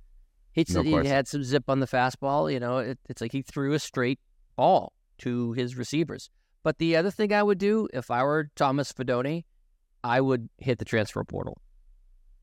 He, 0.53 0.67
No 0.69 0.83
he 0.83 1.09
had 1.09 1.27
some 1.27 1.43
zip 1.43 1.65
on 1.69 1.81
the 1.81 1.87
fastball. 1.87 2.53
You 2.53 2.61
know, 2.61 2.79
it, 2.79 2.99
it's 3.09 3.21
like 3.21 3.33
he 3.33 3.43
threw 3.43 3.73
a 3.73 3.79
straight 3.79 4.21
ball 4.57 4.93
to 5.19 5.53
his 5.53 5.77
receivers. 5.77 6.31
But 6.63 6.79
the 6.79 6.97
other 6.97 7.11
thing 7.11 7.33
I 7.33 7.43
would 7.43 7.59
do 7.59 7.89
if 7.93 8.11
I 8.11 8.23
were 8.23 8.51
Thomas 8.55 8.93
Fidone, 8.93 9.45
I 10.05 10.21
would 10.21 10.49
hit 10.59 10.79
the 10.79 10.85
transfer 10.85 11.25
portal. 11.25 11.59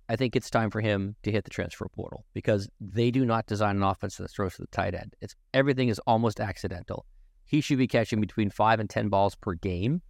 I 0.10 0.16
think 0.16 0.36
it's 0.36 0.50
time 0.50 0.72
for 0.72 0.82
him 0.82 1.16
to 1.22 1.32
hit 1.32 1.44
the 1.44 1.52
transfer 1.52 1.88
portal 1.88 2.26
because 2.34 2.68
they 2.82 3.12
do 3.12 3.26
not 3.26 3.46
design 3.46 3.78
an 3.78 3.84
offense 3.84 4.18
that 4.18 4.32
throws 4.32 4.56
to 4.56 4.64
the 4.64 4.68
tight 4.68 4.96
end. 4.96 5.16
It's 5.22 5.36
everything 5.54 5.90
is 5.90 6.00
almost 6.08 6.40
accidental. 6.40 7.06
He 7.46 7.62
should 7.62 7.78
be 7.78 7.88
catching 7.88 8.20
between 8.20 8.50
five 8.50 8.80
and 8.80 8.90
ten 8.90 9.10
balls 9.10 9.36
per 9.36 9.54
game, 9.54 10.02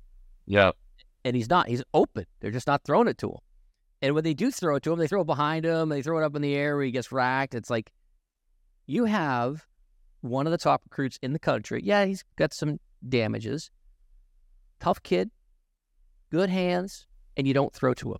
Yeah, 0.45 0.71
and 1.25 1.35
he's 1.35 1.49
not. 1.49 1.67
He's 1.67 1.83
open. 1.93 2.25
They're 2.39 2.51
just 2.51 2.67
not 2.67 2.83
throwing 2.85 3.09
it 3.09 3.17
to 3.19 3.27
him. 3.27 3.39
And 4.01 4.15
when 4.15 4.23
they 4.23 4.33
do 4.33 4.49
throw 4.51 4.75
it 4.75 4.83
to 4.83 4.93
him, 4.93 4.99
they 4.99 5.07
throw 5.07 5.21
it 5.21 5.27
behind 5.27 5.65
him. 5.65 5.89
They 5.89 6.01
throw 6.01 6.19
it 6.19 6.23
up 6.23 6.35
in 6.35 6.41
the 6.41 6.55
air 6.55 6.75
where 6.75 6.85
he 6.85 6.91
gets 6.91 7.11
racked. 7.11 7.53
It's 7.53 7.69
like 7.69 7.91
you 8.87 9.05
have 9.05 9.65
one 10.21 10.47
of 10.47 10.51
the 10.51 10.57
top 10.57 10.81
recruits 10.85 11.19
in 11.21 11.33
the 11.33 11.39
country. 11.39 11.81
Yeah, 11.83 12.05
he's 12.05 12.23
got 12.37 12.53
some 12.53 12.79
damages. 13.07 13.71
Tough 14.79 15.03
kid, 15.03 15.29
good 16.31 16.49
hands, 16.49 17.07
and 17.35 17.45
you 17.47 17.53
don't 17.53 17.73
throw 17.73 17.93
to 17.95 18.11
him. 18.13 18.19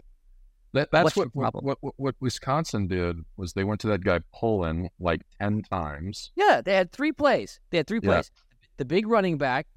that, 0.74 0.90
that's 0.92 1.16
what, 1.16 1.34
what 1.34 1.52
problem? 1.54 1.76
what 1.80 1.94
what 1.98 2.16
Wisconsin 2.20 2.88
did 2.88 3.18
was 3.38 3.54
they 3.54 3.64
went 3.64 3.80
to 3.82 3.88
that 3.88 4.04
guy 4.04 4.20
Pauling 4.34 4.90
like 5.00 5.22
ten 5.40 5.62
times. 5.64 6.32
Yeah, 6.36 6.62
they 6.64 6.74
had 6.74 6.92
three 6.92 7.14
plays. 7.14 7.62
They 7.70 7.78
had 7.78 7.88
three 7.88 8.02
Yeah. 8.04 8.10
plays. 8.16 8.32
The 8.78 8.86
big 8.86 9.08
running 9.08 9.38
back, 9.38 9.68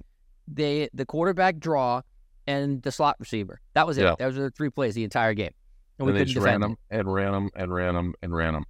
they 0.47 0.89
the 0.93 1.05
quarterback 1.05 1.59
draw, 1.59 2.01
and 2.45 2.81
the 2.81 2.91
slot 2.91 3.15
receiver. 3.19 3.61
That 3.73 3.87
was 3.87 3.97
it. 3.97 4.03
Yeah. 4.03 4.15
Those 4.19 4.35
were 4.37 4.43
the 4.43 4.51
three 4.51 4.69
plays 4.69 4.93
the 4.95 5.05
entire 5.05 5.33
game. 5.33 5.51
And, 5.99 6.07
And, 6.07 6.07
we 6.07 6.13
they 6.13 6.19
couldn't 6.19 6.33
just 6.33 6.45
ran 6.45 6.63
him 6.63 6.77
and 6.89 7.13
ran 7.13 7.33
him 7.33 7.49
and 7.55 7.73
ran 7.73 7.95
him 7.95 8.15
and 8.21 8.35
ran 8.35 8.55
him. 8.55 8.65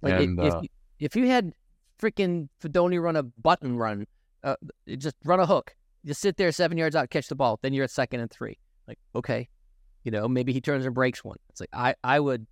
Like 0.00 0.14
And, 0.14 0.38
if 0.40 0.54
uh, 0.54 0.60
you, 0.62 0.68
if 0.98 1.16
you 1.16 1.26
had 1.28 1.52
freaking 2.00 2.48
Fidone 2.62 3.00
run 3.00 3.16
a 3.16 3.22
button 3.22 3.76
run, 3.76 4.06
uh, 4.42 4.56
just 4.98 5.16
run 5.24 5.40
a 5.40 5.46
hook, 5.46 5.76
just 6.04 6.20
sit 6.20 6.36
there 6.36 6.50
seven 6.52 6.78
yards 6.78 6.96
out, 6.96 7.10
catch 7.10 7.28
the 7.28 7.34
ball, 7.34 7.58
then 7.62 7.72
you're 7.72 7.84
at 7.84 7.90
second 7.90 8.20
and 8.20 8.30
three. 8.30 8.58
Like 8.88 8.98
okay, 9.14 9.48
you 10.02 10.10
know 10.10 10.26
maybe 10.28 10.52
he 10.52 10.60
turns 10.60 10.84
and 10.84 10.94
breaks 10.94 11.22
one. 11.22 11.38
It's 11.50 11.60
like 11.60 11.70
I 11.72 11.94
I 12.02 12.18
would 12.18 12.46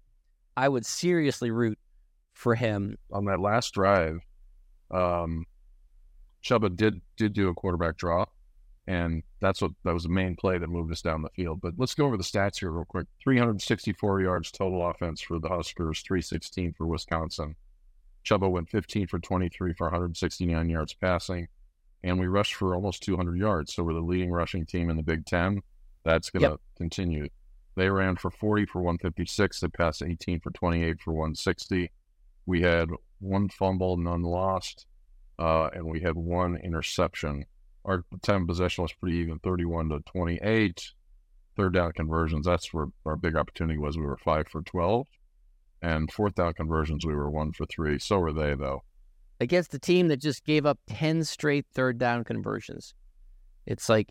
I 0.56 0.68
would 0.68 0.86
seriously 0.86 1.50
root 1.50 1.78
for 2.32 2.54
him. 2.54 2.96
on 3.12 3.24
that 3.26 3.40
last 3.40 3.74
drive, 3.74 4.20
um, 4.90 5.46
Chubba 6.44 6.74
did 6.74 7.00
did 7.16 7.32
do 7.32 7.48
a 7.48 7.54
quarterback 7.54 7.96
draw, 7.96 8.26
and 8.90 9.22
that's 9.38 9.62
what 9.62 9.70
that 9.84 9.94
was 9.94 10.02
the 10.02 10.08
main 10.08 10.34
play 10.34 10.58
that 10.58 10.68
moved 10.68 10.90
us 10.90 11.00
down 11.00 11.22
the 11.22 11.30
field. 11.30 11.60
But 11.60 11.74
let's 11.76 11.94
go 11.94 12.06
over 12.06 12.16
the 12.16 12.24
stats 12.24 12.58
here 12.58 12.72
real 12.72 12.84
quick. 12.84 13.06
364 13.22 14.20
yards 14.20 14.50
total 14.50 14.84
offense 14.90 15.20
for 15.20 15.38
the 15.38 15.48
Huskers, 15.48 16.02
316 16.02 16.74
for 16.76 16.88
Wisconsin. 16.88 17.54
Chubba 18.24 18.50
went 18.50 18.68
15 18.68 19.06
for 19.06 19.20
23 19.20 19.74
for 19.74 19.86
169 19.86 20.68
yards 20.68 20.92
passing, 20.92 21.46
and 22.02 22.18
we 22.18 22.26
rushed 22.26 22.54
for 22.54 22.74
almost 22.74 23.04
200 23.04 23.38
yards. 23.38 23.72
So 23.72 23.84
we're 23.84 23.94
the 23.94 24.00
leading 24.00 24.32
rushing 24.32 24.66
team 24.66 24.90
in 24.90 24.96
the 24.96 25.04
Big 25.04 25.24
Ten. 25.24 25.62
That's 26.04 26.30
going 26.30 26.42
to 26.42 26.50
yep. 26.50 26.60
continue. 26.76 27.28
They 27.76 27.88
ran 27.88 28.16
for 28.16 28.32
40 28.32 28.66
for 28.66 28.82
156. 28.82 29.60
They 29.60 29.68
passed 29.68 30.02
18 30.02 30.40
for 30.40 30.50
28 30.50 31.00
for 31.00 31.12
160. 31.12 31.92
We 32.46 32.60
had 32.60 32.88
one 33.20 33.50
fumble, 33.50 33.96
none 33.96 34.22
lost, 34.22 34.86
uh, 35.38 35.68
and 35.72 35.86
we 35.86 36.00
had 36.00 36.16
one 36.16 36.56
interception. 36.56 37.44
Our 37.84 38.04
time 38.22 38.46
possession 38.46 38.82
was 38.82 38.92
pretty 38.92 39.18
even, 39.18 39.38
31 39.38 39.88
to 39.90 40.00
28. 40.00 40.92
Third 41.56 41.74
down 41.74 41.92
conversions, 41.92 42.46
that's 42.46 42.72
where 42.72 42.86
our 43.04 43.16
big 43.16 43.36
opportunity 43.36 43.78
was. 43.78 43.98
We 43.98 44.04
were 44.04 44.16
five 44.16 44.48
for 44.48 44.62
12. 44.62 45.06
And 45.82 46.12
fourth 46.12 46.34
down 46.34 46.52
conversions, 46.54 47.06
we 47.06 47.14
were 47.14 47.30
one 47.30 47.52
for 47.52 47.66
three. 47.66 47.98
So 47.98 48.18
were 48.18 48.32
they, 48.32 48.54
though. 48.54 48.82
Against 49.40 49.70
the 49.70 49.78
team 49.78 50.08
that 50.08 50.18
just 50.18 50.44
gave 50.44 50.66
up 50.66 50.78
10 50.88 51.24
straight 51.24 51.66
third 51.72 51.98
down 51.98 52.24
conversions. 52.24 52.94
It's 53.66 53.88
like, 53.88 54.08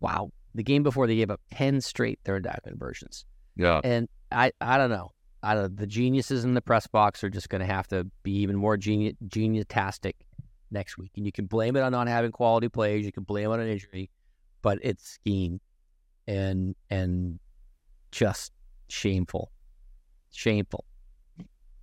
wow. 0.00 0.30
The 0.54 0.62
game 0.62 0.82
before 0.82 1.06
they 1.06 1.16
gave 1.16 1.30
up 1.30 1.40
10 1.52 1.80
straight 1.82 2.20
third 2.24 2.44
down 2.44 2.58
conversions. 2.66 3.26
Yeah. 3.56 3.80
And 3.84 4.08
I, 4.32 4.52
I 4.60 4.78
don't 4.78 4.90
know. 4.90 5.12
I 5.42 5.54
don't, 5.54 5.76
the 5.76 5.86
geniuses 5.86 6.44
in 6.44 6.54
the 6.54 6.62
press 6.62 6.86
box 6.86 7.22
are 7.22 7.28
just 7.28 7.50
going 7.50 7.60
to 7.60 7.66
have 7.66 7.86
to 7.88 8.06
be 8.22 8.32
even 8.38 8.56
more 8.56 8.78
genius, 8.78 9.14
genius-tastic 9.28 10.16
next 10.74 10.98
week. 10.98 11.12
And 11.16 11.24
you 11.24 11.32
can 11.32 11.46
blame 11.46 11.76
it 11.76 11.80
on 11.80 11.92
not 11.92 12.08
having 12.08 12.32
quality 12.32 12.68
plays. 12.68 13.06
You 13.06 13.12
can 13.12 13.22
blame 13.22 13.50
it 13.50 13.54
on 13.54 13.60
an 13.60 13.68
injury, 13.68 14.10
but 14.60 14.78
it's 14.82 15.08
scheme 15.08 15.60
and 16.26 16.74
and 16.90 17.38
just 18.10 18.52
shameful, 18.88 19.50
shameful. 20.30 20.84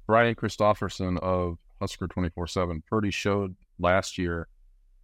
Brian 0.05 0.35
Christopherson 0.35 1.17
of 1.19 1.57
Husker 1.79 2.07
24 2.07 2.45
7. 2.45 2.83
Purdy 2.87 3.09
showed 3.09 3.55
last 3.79 4.17
year 4.19 4.47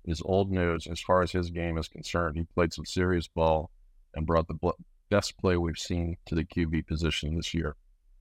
is 0.05 0.21
old 0.23 0.51
news 0.51 0.87
as 0.87 1.01
far 1.01 1.21
as 1.21 1.31
his 1.31 1.49
game 1.49 1.77
is 1.77 1.87
concerned. 1.87 2.37
He 2.37 2.43
played 2.43 2.73
some 2.73 2.85
serious 2.85 3.27
ball 3.27 3.71
and 4.13 4.25
brought 4.25 4.47
the 4.47 4.73
best 5.09 5.37
play 5.37 5.57
we've 5.57 5.77
seen 5.77 6.17
to 6.27 6.35
the 6.35 6.43
QB 6.43 6.87
position 6.87 7.35
this 7.35 7.53
year. 7.53 7.75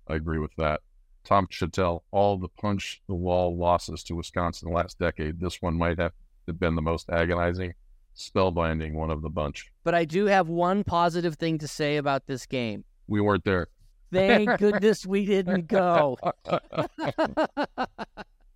I 0.08 0.14
agree 0.14 0.38
with 0.38 0.54
that. 0.56 0.80
Tom 1.26 1.48
Shatel, 1.48 2.02
all 2.12 2.38
the 2.38 2.48
punch 2.48 3.02
the 3.08 3.14
wall 3.14 3.56
losses 3.56 4.04
to 4.04 4.14
Wisconsin 4.14 4.68
the 4.68 4.74
last 4.74 4.98
decade, 4.98 5.40
this 5.40 5.60
one 5.60 5.76
might 5.76 5.98
have 5.98 6.12
been 6.58 6.76
the 6.76 6.82
most 6.82 7.10
agonizing, 7.10 7.74
spellbinding 8.16 8.92
one 8.92 9.10
of 9.10 9.22
the 9.22 9.28
bunch. 9.28 9.72
But 9.82 9.94
I 9.94 10.04
do 10.04 10.26
have 10.26 10.48
one 10.48 10.84
positive 10.84 11.34
thing 11.34 11.58
to 11.58 11.66
say 11.68 11.96
about 11.96 12.26
this 12.26 12.46
game. 12.46 12.84
We 13.08 13.20
weren't 13.20 13.44
there. 13.44 13.66
Thank 14.12 14.48
goodness 14.58 15.04
we 15.04 15.26
didn't 15.26 15.66
go. 15.66 16.16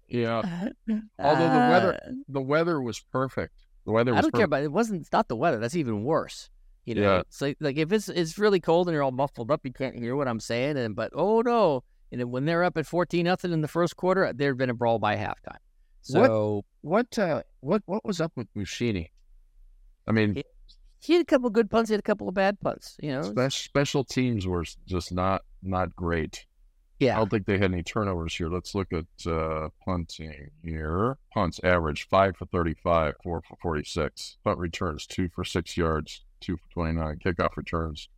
yeah. 0.08 0.68
Although 1.18 1.48
the 1.48 1.68
weather 1.70 2.00
uh, 2.06 2.10
the 2.28 2.40
weather 2.40 2.80
was 2.80 3.00
perfect. 3.00 3.54
The 3.84 3.90
weather 3.90 4.12
was 4.12 4.18
I 4.18 4.20
don't 4.22 4.30
perfect. 4.30 4.38
care 4.38 4.44
about 4.44 4.62
it. 4.62 4.66
it 4.66 4.72
wasn't 4.72 5.00
it's 5.00 5.12
not 5.12 5.26
the 5.26 5.34
weather. 5.34 5.58
That's 5.58 5.74
even 5.74 6.04
worse. 6.04 6.50
You 6.84 6.94
know, 6.94 7.02
yeah. 7.02 7.20
it's 7.20 7.40
like, 7.40 7.56
like 7.60 7.76
if 7.76 7.92
it's 7.92 8.08
it's 8.08 8.38
really 8.38 8.60
cold 8.60 8.86
and 8.88 8.94
you're 8.94 9.02
all 9.02 9.10
muffled 9.10 9.50
up, 9.50 9.60
you 9.64 9.72
can't 9.72 9.96
hear 9.96 10.14
what 10.14 10.28
I'm 10.28 10.40
saying. 10.40 10.78
And 10.78 10.94
but 10.94 11.10
oh 11.14 11.40
no, 11.40 11.82
and 12.12 12.30
when 12.30 12.44
they're 12.44 12.64
up 12.64 12.76
at 12.76 12.86
fourteen 12.86 13.24
nothing 13.24 13.52
in 13.52 13.60
the 13.60 13.68
first 13.68 13.96
quarter, 13.96 14.32
there'd 14.32 14.58
been 14.58 14.70
a 14.70 14.74
brawl 14.74 14.98
by 14.98 15.16
halftime. 15.16 15.58
So 16.02 16.64
what 16.82 17.08
what 17.16 17.18
uh, 17.18 17.42
what 17.60 17.82
what 17.86 18.04
was 18.04 18.20
up 18.20 18.32
with 18.36 18.52
Buschini? 18.54 19.10
I 20.06 20.12
mean, 20.12 20.34
he, 20.34 20.44
he, 21.00 21.12
had 21.14 21.22
a 21.22 21.24
couple 21.24 21.46
of 21.46 21.52
good 21.52 21.70
punts, 21.70 21.90
he 21.90 21.94
had 21.94 22.00
a 22.00 22.02
couple 22.02 22.28
of 22.28 22.34
bad 22.34 22.58
punts. 22.60 22.96
You 23.02 23.12
know, 23.12 23.22
special, 23.22 23.50
special 23.50 24.04
teams 24.04 24.46
were 24.46 24.64
just 24.86 25.12
not 25.12 25.42
not 25.62 25.94
great. 25.94 26.46
Yeah, 26.98 27.16
I 27.16 27.18
don't 27.18 27.30
think 27.30 27.46
they 27.46 27.58
had 27.58 27.72
any 27.72 27.82
turnovers 27.82 28.34
here. 28.34 28.48
Let's 28.48 28.74
look 28.74 28.88
at 28.92 29.30
uh, 29.30 29.68
punting 29.84 30.50
here. 30.62 31.16
Punts 31.32 31.60
average 31.64 32.08
five 32.08 32.36
for 32.36 32.46
thirty-five, 32.46 33.14
four 33.22 33.42
for 33.48 33.56
forty-six. 33.62 34.36
Punt 34.44 34.58
returns 34.58 35.06
two 35.06 35.28
for 35.34 35.44
six 35.44 35.76
yards, 35.76 36.24
two 36.40 36.56
for 36.56 36.68
29. 36.74 37.18
Kickoff 37.24 37.56
returns, 37.56 38.08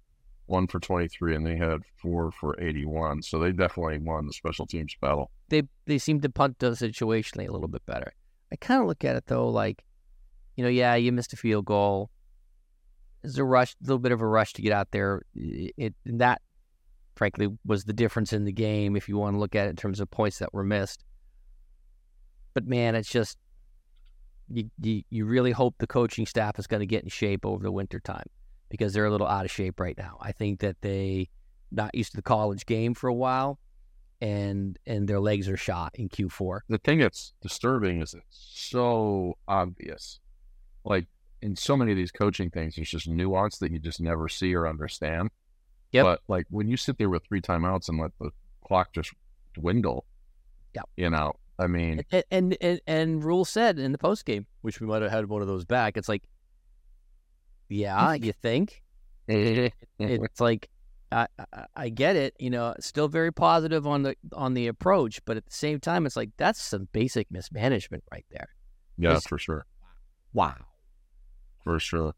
one 0.52 0.66
for 0.66 0.78
23, 0.78 1.34
and 1.34 1.46
they 1.46 1.56
had 1.56 1.80
four 1.96 2.30
for 2.30 2.60
81. 2.60 3.22
So 3.22 3.38
they 3.38 3.50
definitely 3.50 3.98
won 3.98 4.26
the 4.26 4.32
special 4.32 4.66
teams 4.66 4.94
battle. 5.00 5.30
They 5.48 5.62
they 5.86 5.98
seem 5.98 6.20
to 6.20 6.28
punt 6.28 6.58
the 6.58 6.70
situationally 6.70 7.48
a 7.48 7.52
little 7.52 7.68
bit 7.68 7.84
better. 7.86 8.12
I 8.52 8.56
kind 8.56 8.80
of 8.80 8.86
look 8.86 9.04
at 9.04 9.16
it 9.16 9.24
though, 9.26 9.48
like, 9.48 9.82
you 10.56 10.62
know, 10.62 10.70
yeah, 10.70 10.94
you 10.94 11.10
missed 11.10 11.32
a 11.32 11.36
field 11.36 11.64
goal. 11.64 12.10
There's 13.22 13.38
a 13.38 13.44
rush, 13.44 13.72
a 13.72 13.84
little 13.84 13.98
bit 13.98 14.12
of 14.12 14.20
a 14.20 14.26
rush 14.26 14.52
to 14.54 14.62
get 14.62 14.72
out 14.72 14.88
there. 14.90 15.22
It 15.34 15.94
that, 16.04 16.42
frankly, 17.16 17.48
was 17.64 17.84
the 17.84 17.94
difference 17.94 18.32
in 18.32 18.44
the 18.44 18.52
game. 18.52 18.94
If 18.94 19.08
you 19.08 19.16
want 19.16 19.34
to 19.34 19.40
look 19.40 19.56
at 19.56 19.66
it 19.66 19.70
in 19.70 19.76
terms 19.76 20.00
of 20.00 20.10
points 20.10 20.38
that 20.40 20.52
were 20.52 20.64
missed, 20.64 21.02
but 22.52 22.66
man, 22.66 22.94
it's 22.94 23.08
just 23.08 23.38
you, 24.50 24.70
you, 24.78 25.02
you 25.08 25.24
really 25.24 25.52
hope 25.52 25.76
the 25.78 25.86
coaching 25.86 26.26
staff 26.26 26.58
is 26.58 26.66
going 26.66 26.80
to 26.80 26.86
get 26.86 27.04
in 27.04 27.08
shape 27.08 27.46
over 27.46 27.62
the 27.62 27.72
winter 27.72 28.00
time 28.00 28.26
because 28.72 28.94
they're 28.94 29.04
a 29.04 29.10
little 29.10 29.26
out 29.26 29.44
of 29.44 29.50
shape 29.50 29.78
right 29.78 29.98
now. 29.98 30.16
I 30.18 30.32
think 30.32 30.60
that 30.60 30.80
they 30.80 31.28
not 31.70 31.94
used 31.94 32.12
to 32.12 32.16
the 32.16 32.22
college 32.22 32.64
game 32.64 32.94
for 32.94 33.06
a 33.06 33.12
while 33.12 33.58
and 34.22 34.78
and 34.86 35.06
their 35.06 35.20
legs 35.20 35.46
are 35.46 35.58
shot 35.58 35.92
in 35.94 36.08
Q4. 36.08 36.60
The 36.70 36.78
thing 36.78 37.00
that's 37.00 37.34
disturbing 37.42 38.00
is 38.00 38.14
it's 38.14 38.24
so 38.30 39.36
obvious. 39.46 40.20
Like 40.86 41.06
in 41.42 41.54
so 41.54 41.76
many 41.76 41.92
of 41.92 41.98
these 41.98 42.10
coaching 42.10 42.48
things, 42.48 42.76
there's 42.76 42.88
just 42.88 43.06
nuance 43.06 43.58
that 43.58 43.72
you 43.72 43.78
just 43.78 44.00
never 44.00 44.26
see 44.26 44.54
or 44.54 44.66
understand. 44.66 45.28
Yep. 45.90 46.04
But 46.04 46.20
like 46.28 46.46
when 46.48 46.66
you 46.66 46.78
sit 46.78 46.96
there 46.96 47.10
with 47.10 47.24
three 47.28 47.42
timeouts 47.42 47.90
and 47.90 48.00
let 48.00 48.12
the 48.18 48.30
clock 48.66 48.94
just 48.94 49.12
dwindle, 49.52 50.06
yep. 50.74 50.88
you 50.96 51.10
know, 51.10 51.34
I 51.58 51.66
mean, 51.66 52.02
and 52.10 52.24
and, 52.30 52.56
and, 52.62 52.80
and 52.86 53.22
Rhule 53.22 53.44
said 53.44 53.78
in 53.78 53.92
the 53.92 53.98
post 53.98 54.24
game, 54.24 54.46
which 54.62 54.80
we 54.80 54.86
might 54.86 55.02
have 55.02 55.10
had 55.10 55.28
one 55.28 55.42
of 55.42 55.48
those 55.48 55.66
back. 55.66 55.98
It's 55.98 56.08
like, 56.08 56.22
yeah, 57.68 58.14
you 58.14 58.32
think? 58.32 58.82
it's 59.28 60.40
like, 60.40 60.68
I, 61.10 61.26
I, 61.38 61.64
I 61.76 61.88
get 61.88 62.16
it. 62.16 62.34
You 62.38 62.50
know, 62.50 62.74
still 62.80 63.08
very 63.08 63.32
positive 63.32 63.86
on 63.86 64.02
the 64.02 64.16
on 64.32 64.54
the 64.54 64.66
approach, 64.66 65.24
but 65.24 65.36
at 65.36 65.46
the 65.46 65.54
same 65.54 65.80
time, 65.80 66.06
it's 66.06 66.16
like 66.16 66.30
that's 66.36 66.60
some 66.60 66.88
basic 66.92 67.30
mismanagement 67.30 68.04
right 68.10 68.26
there. 68.30 68.48
Yeah, 68.98 69.18
for 69.26 69.38
sure. 69.38 69.66
Wow, 70.32 70.56
for 71.64 71.78
sure. 71.78 72.14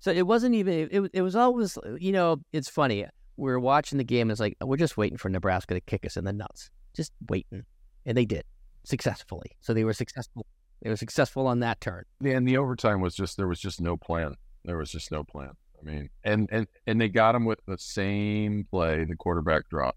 So 0.00 0.10
it 0.10 0.26
wasn't 0.26 0.54
even. 0.54 0.88
It 0.90 1.10
it 1.12 1.22
was 1.22 1.36
always. 1.36 1.78
You 1.98 2.12
know, 2.12 2.38
it's 2.52 2.68
funny. 2.68 3.06
We 3.36 3.50
are 3.50 3.60
watching 3.60 3.98
the 3.98 4.04
game. 4.04 4.22
And 4.22 4.32
it's 4.32 4.40
like 4.40 4.56
we're 4.62 4.76
just 4.76 4.96
waiting 4.96 5.18
for 5.18 5.28
Nebraska 5.28 5.74
to 5.74 5.80
kick 5.80 6.06
us 6.06 6.16
in 6.16 6.24
the 6.24 6.32
nuts. 6.32 6.70
Just 6.94 7.12
waiting, 7.28 7.64
and 8.04 8.16
they 8.16 8.24
did 8.24 8.44
successfully. 8.84 9.50
So 9.60 9.74
they 9.74 9.84
were 9.84 9.92
successful. 9.92 10.46
They 10.82 10.90
were 10.90 10.96
successful 10.96 11.46
on 11.46 11.60
that 11.60 11.80
turn. 11.80 12.04
Yeah, 12.20 12.36
and 12.36 12.46
the 12.46 12.58
overtime 12.58 13.00
was 13.00 13.14
just 13.14 13.36
there 13.36 13.48
was 13.48 13.60
just 13.60 13.80
no 13.80 13.96
plan. 13.96 14.34
There 14.66 14.76
was 14.76 14.90
just 14.90 15.12
no 15.12 15.24
plan. 15.24 15.52
I 15.80 15.84
mean, 15.84 16.10
and 16.24 16.48
and 16.50 16.66
and 16.86 17.00
they 17.00 17.08
got 17.08 17.34
him 17.34 17.44
with 17.44 17.60
the 17.66 17.78
same 17.78 18.66
play, 18.70 19.04
the 19.04 19.16
quarterback 19.16 19.68
draw. 19.70 19.92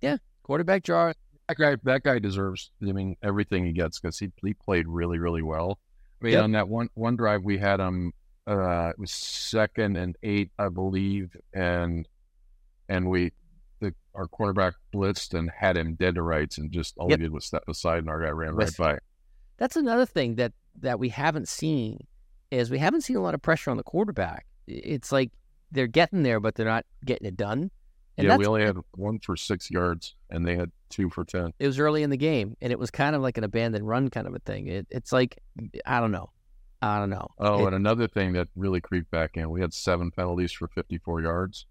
Yeah, 0.00 0.16
quarterback 0.42 0.82
draw. 0.82 1.12
That 1.48 1.56
guy, 1.56 1.76
that 1.84 2.02
guy 2.02 2.18
deserves. 2.18 2.70
I 2.82 2.92
mean, 2.92 3.16
everything 3.22 3.64
he 3.64 3.72
gets 3.72 4.00
because 4.00 4.18
he 4.18 4.32
he 4.44 4.54
played 4.54 4.88
really 4.88 5.18
really 5.18 5.42
well. 5.42 5.78
I 6.20 6.24
mean, 6.24 6.32
yep. 6.34 6.44
on 6.44 6.52
that 6.52 6.68
one 6.68 6.88
one 6.94 7.16
drive 7.16 7.44
we 7.44 7.58
had 7.58 7.80
him. 7.80 8.12
Uh, 8.46 8.88
it 8.88 8.98
was 8.98 9.12
second 9.12 9.96
and 9.96 10.16
eight, 10.22 10.50
I 10.58 10.68
believe, 10.68 11.36
and 11.52 12.08
and 12.88 13.08
we 13.08 13.32
the 13.80 13.94
our 14.14 14.26
quarterback 14.26 14.74
blitzed 14.92 15.38
and 15.38 15.50
had 15.56 15.76
him 15.76 15.94
dead 15.94 16.16
to 16.16 16.22
rights, 16.22 16.58
and 16.58 16.72
just 16.72 16.98
all 16.98 17.08
yep. 17.08 17.20
he 17.20 17.24
did 17.24 17.32
was 17.32 17.44
step 17.44 17.64
aside, 17.68 17.98
and 17.98 18.10
our 18.10 18.20
guy 18.20 18.30
ran 18.30 18.54
right 18.54 18.76
by. 18.76 18.98
That's 19.56 19.76
another 19.76 20.06
thing 20.06 20.34
that 20.36 20.52
that 20.80 20.98
we 20.98 21.10
haven't 21.10 21.48
seen 21.48 22.06
is 22.50 22.70
we 22.70 22.78
haven't 22.78 23.02
seen 23.02 23.16
a 23.16 23.20
lot 23.20 23.34
of 23.34 23.42
pressure 23.42 23.70
on 23.70 23.76
the 23.76 23.82
quarterback. 23.82 24.46
It's 24.66 25.12
like 25.12 25.30
they're 25.70 25.86
getting 25.86 26.22
there, 26.22 26.40
but 26.40 26.54
they're 26.54 26.66
not 26.66 26.84
getting 27.04 27.26
it 27.26 27.36
done. 27.36 27.70
And 28.16 28.26
yeah, 28.26 28.36
we 28.36 28.46
only 28.46 28.62
had 28.64 28.76
one 28.96 29.18
for 29.20 29.36
six 29.36 29.70
yards, 29.70 30.14
and 30.28 30.46
they 30.46 30.56
had 30.56 30.70
two 30.90 31.08
for 31.10 31.24
ten. 31.24 31.52
It 31.58 31.66
was 31.66 31.78
early 31.78 32.02
in 32.02 32.10
the 32.10 32.16
game, 32.16 32.56
and 32.60 32.72
it 32.72 32.78
was 32.78 32.90
kind 32.90 33.16
of 33.16 33.22
like 33.22 33.38
an 33.38 33.44
abandoned 33.44 33.86
run 33.86 34.10
kind 34.10 34.26
of 34.26 34.34
a 34.34 34.40
thing. 34.40 34.66
It, 34.66 34.86
it's 34.90 35.12
like 35.12 35.38
I 35.86 36.00
don't 36.00 36.12
know, 36.12 36.30
I 36.82 36.98
don't 36.98 37.10
know. 37.10 37.28
Oh, 37.38 37.62
it, 37.62 37.66
and 37.68 37.76
another 37.76 38.08
thing 38.08 38.32
that 38.34 38.48
really 38.56 38.80
creeped 38.80 39.10
back 39.10 39.36
in, 39.36 39.48
we 39.48 39.60
had 39.60 39.72
seven 39.72 40.10
penalties 40.10 40.52
for 40.52 40.68
fifty-four 40.68 41.22
yards, 41.22 41.66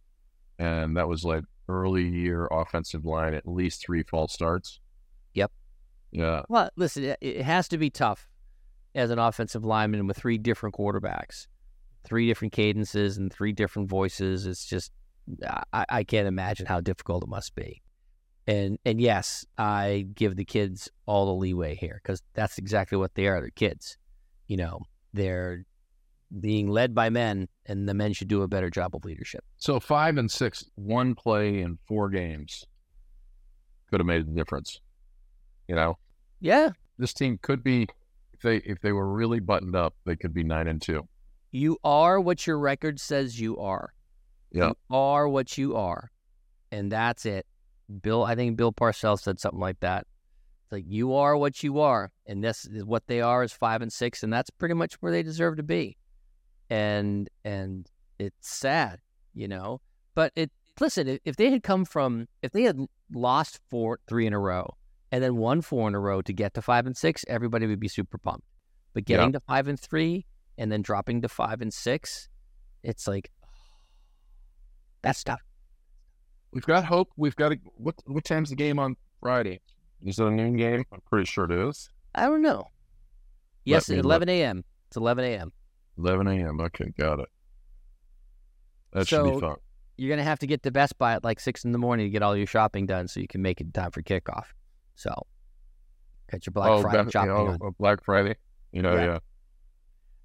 and 0.58 0.98
that 0.98 1.08
was 1.08 1.24
like 1.24 1.44
early 1.68 2.08
year 2.08 2.48
offensive 2.52 3.06
line, 3.06 3.36
at 3.36 3.48
least 3.48 3.82
three 3.86 4.04
false 4.04 4.34
starts. 4.34 4.80
Yep. 5.36 5.52
Yeah. 6.12 6.42
Well, 6.50 6.72
listen, 6.76 7.16
it 7.22 7.42
has 7.44 7.68
to 7.68 7.78
be 7.78 7.92
tough 7.92 8.28
as 8.96 9.12
an 9.12 9.20
offensive 9.20 9.64
lineman 9.64 10.08
with 10.08 10.18
three 10.18 10.38
different 10.38 10.76
quarterbacks, 10.76 11.48
three 12.04 12.28
different 12.28 12.54
cadences, 12.54 13.18
and 13.18 13.32
three 13.32 13.52
different 13.52 13.90
voices. 13.90 14.46
It's 14.46 14.66
just, 14.66 14.92
I, 15.74 15.86
I 15.90 16.04
can't 16.04 16.28
imagine 16.28 16.66
how 16.66 16.82
difficult 16.82 17.24
it 17.24 17.30
must 17.30 17.56
be. 17.56 17.82
And 18.48 18.80
and 18.84 19.00
yes, 19.00 19.46
I 19.60 20.08
give 20.16 20.36
the 20.36 20.46
kids 20.46 20.90
all 21.06 21.28
the 21.28 21.34
leeway 21.34 21.76
here 21.76 22.00
because 22.02 22.24
that's 22.34 22.58
exactly 22.58 22.98
what 22.98 23.14
they 23.14 23.28
are. 23.28 23.40
They're 23.42 23.52
kids. 23.52 23.96
You 24.48 24.58
know, 24.58 24.80
they're 25.14 25.66
being 26.40 26.68
led 26.68 26.96
by 26.96 27.12
men, 27.12 27.48
and 27.68 27.88
the 27.88 27.94
men 27.94 28.14
should 28.14 28.28
do 28.28 28.42
a 28.42 28.48
better 28.48 28.72
job 28.72 28.96
of 28.96 29.06
leadership. 29.06 29.44
So 29.58 29.80
five 29.80 30.18
and 30.18 30.32
six, 30.32 30.66
one 30.76 31.14
play 31.14 31.62
in 31.62 31.78
four 31.88 32.10
games 32.10 32.66
could 33.90 34.00
have 34.00 34.08
made 34.08 34.22
a 34.22 34.32
difference. 34.32 34.80
You 35.68 35.76
know, 35.76 36.00
Yeah, 36.40 36.70
this 36.98 37.14
team 37.14 37.38
could 37.42 37.64
be 37.64 37.88
if 38.40 38.44
they 38.44 38.58
if 38.72 38.80
they 38.82 38.92
were 38.92 39.12
really 39.12 39.40
buttoned 39.40 39.76
up, 39.76 39.96
they 40.06 40.16
could 40.16 40.34
be 40.34 40.44
nine 40.44 40.68
and 40.68 40.82
two. 40.82 41.08
you 41.52 41.78
are 41.84 42.20
what 42.20 42.46
your 42.48 42.58
record 42.60 43.00
says 43.00 43.40
you 43.40 43.58
are. 43.58 43.94
Yeah. 44.52 44.70
You 44.70 44.76
are 44.90 45.28
what 45.28 45.58
you 45.58 45.76
are, 45.76 46.12
and 46.72 46.92
that's 46.92 47.26
it. 47.26 47.46
Bill, 48.02 48.24
I 48.24 48.36
think 48.36 48.56
Bill 48.58 48.72
Parcells 48.72 49.22
said 49.22 49.40
something 49.40 49.60
like 49.60 49.80
that. 49.82 50.06
It's 50.64 50.72
like 50.72 50.86
you 50.88 51.14
are 51.16 51.36
what 51.38 51.64
you 51.64 51.80
are, 51.80 52.12
and 52.26 52.44
this 52.44 52.66
is 52.66 52.84
what 52.86 53.08
they 53.08 53.20
are 53.22 53.44
is 53.44 53.52
five 53.52 53.82
and 53.82 53.92
six, 53.92 54.24
and 54.24 54.32
that's 54.32 54.50
pretty 54.50 54.76
much 54.76 54.96
where 55.02 55.12
they 55.12 55.24
deserve 55.24 55.58
to 55.58 55.64
be. 55.64 55.98
And 56.70 57.30
and 57.44 57.90
it's 58.20 58.50
sad, 58.50 59.00
you 59.34 59.48
know. 59.48 59.82
But 60.16 60.32
it 60.36 60.52
listen, 60.80 61.08
if- 61.08 61.20
if 61.26 61.36
they 61.36 61.52
had 61.52 61.64
come 61.64 61.84
from 61.86 62.28
if 62.42 62.52
they 62.52 62.64
had 62.64 62.80
lost 63.14 63.60
four 63.70 64.00
three 64.08 64.26
in 64.28 64.34
a 64.34 64.40
row 64.40 64.76
and 65.12 65.24
then 65.24 65.38
won 65.38 65.62
four 65.62 65.88
in 65.88 65.96
a 65.96 66.00
row 66.00 66.22
to 66.22 66.34
get 66.34 66.54
to 66.54 66.62
five 66.62 66.86
and 66.86 66.96
six, 66.96 67.26
everybody 67.28 67.68
would 67.68 67.80
be 67.80 67.88
super 67.88 68.18
pumped. 68.18 68.46
But 68.94 69.06
getting 69.06 69.32
to 69.34 69.40
five 69.40 69.68
and 69.68 69.80
three 69.80 70.26
and 70.58 70.72
then 70.72 70.82
dropping 70.82 71.22
to 71.22 71.30
five 71.30 71.62
and 71.62 71.74
six, 71.74 72.28
it's 72.84 73.08
like 73.08 73.32
that's 75.02 75.24
tough. 75.24 75.42
We've 76.52 76.66
got 76.66 76.86
hope. 76.86 77.10
We've 77.16 77.36
got 77.36 77.54
a, 77.54 77.58
what 77.76 77.96
what 78.06 78.24
time's 78.24 78.50
the 78.50 78.56
game 78.56 78.80
on 78.80 78.96
Friday? 79.22 79.62
Is 80.04 80.20
it 80.20 80.26
a 80.26 80.32
noon 80.32 80.56
game? 80.56 80.86
I'm 80.92 81.02
pretty 81.10 81.26
sure 81.26 81.46
it 81.46 81.52
is. 81.52 81.90
I 82.16 82.26
don't 82.26 82.42
know. 82.42 82.66
Yes. 83.66 83.90
11 83.90 84.30
a.m. 84.30 84.64
It's 84.88 84.98
11 84.98 85.24
a.m. 85.24 85.52
11 85.98 86.28
a.m. 86.28 86.60
Okay, 86.62 86.92
got 86.98 87.20
it. 87.20 87.28
That 88.94 89.08
should 89.08 89.24
be 89.24 89.40
fun. 89.40 89.58
You're 89.98 90.10
gonna 90.10 90.24
have 90.24 90.40
to 90.40 90.48
get 90.48 90.64
to 90.64 90.72
Best 90.72 90.98
Buy 90.98 91.14
at 91.14 91.24
like 91.24 91.40
six 91.40 91.66
in 91.66 91.74
the 91.74 91.78
morning 91.78 92.08
to 92.08 92.10
get 92.10 92.24
all 92.24 92.36
your 92.36 92.48
shopping 92.48 92.86
done, 92.86 93.08
so 93.08 93.20
you 93.20 93.28
can 93.28 93.42
make 93.42 93.60
it 93.62 93.66
in 93.66 93.72
time 93.74 93.92
for 93.92 94.02
kickoff. 94.02 94.46
So, 95.00 95.26
get 96.30 96.46
your 96.46 96.52
Black 96.52 96.70
oh, 96.70 96.82
Friday 96.82 97.04
Beth- 97.04 97.12
shopping 97.14 97.32
oh, 97.32 97.48
done. 97.48 97.58
oh, 97.62 97.72
Black 97.80 98.04
Friday. 98.04 98.36
You 98.74 98.82
know, 98.82 98.96
Yeah. 98.96 99.06
yeah. 99.06 99.20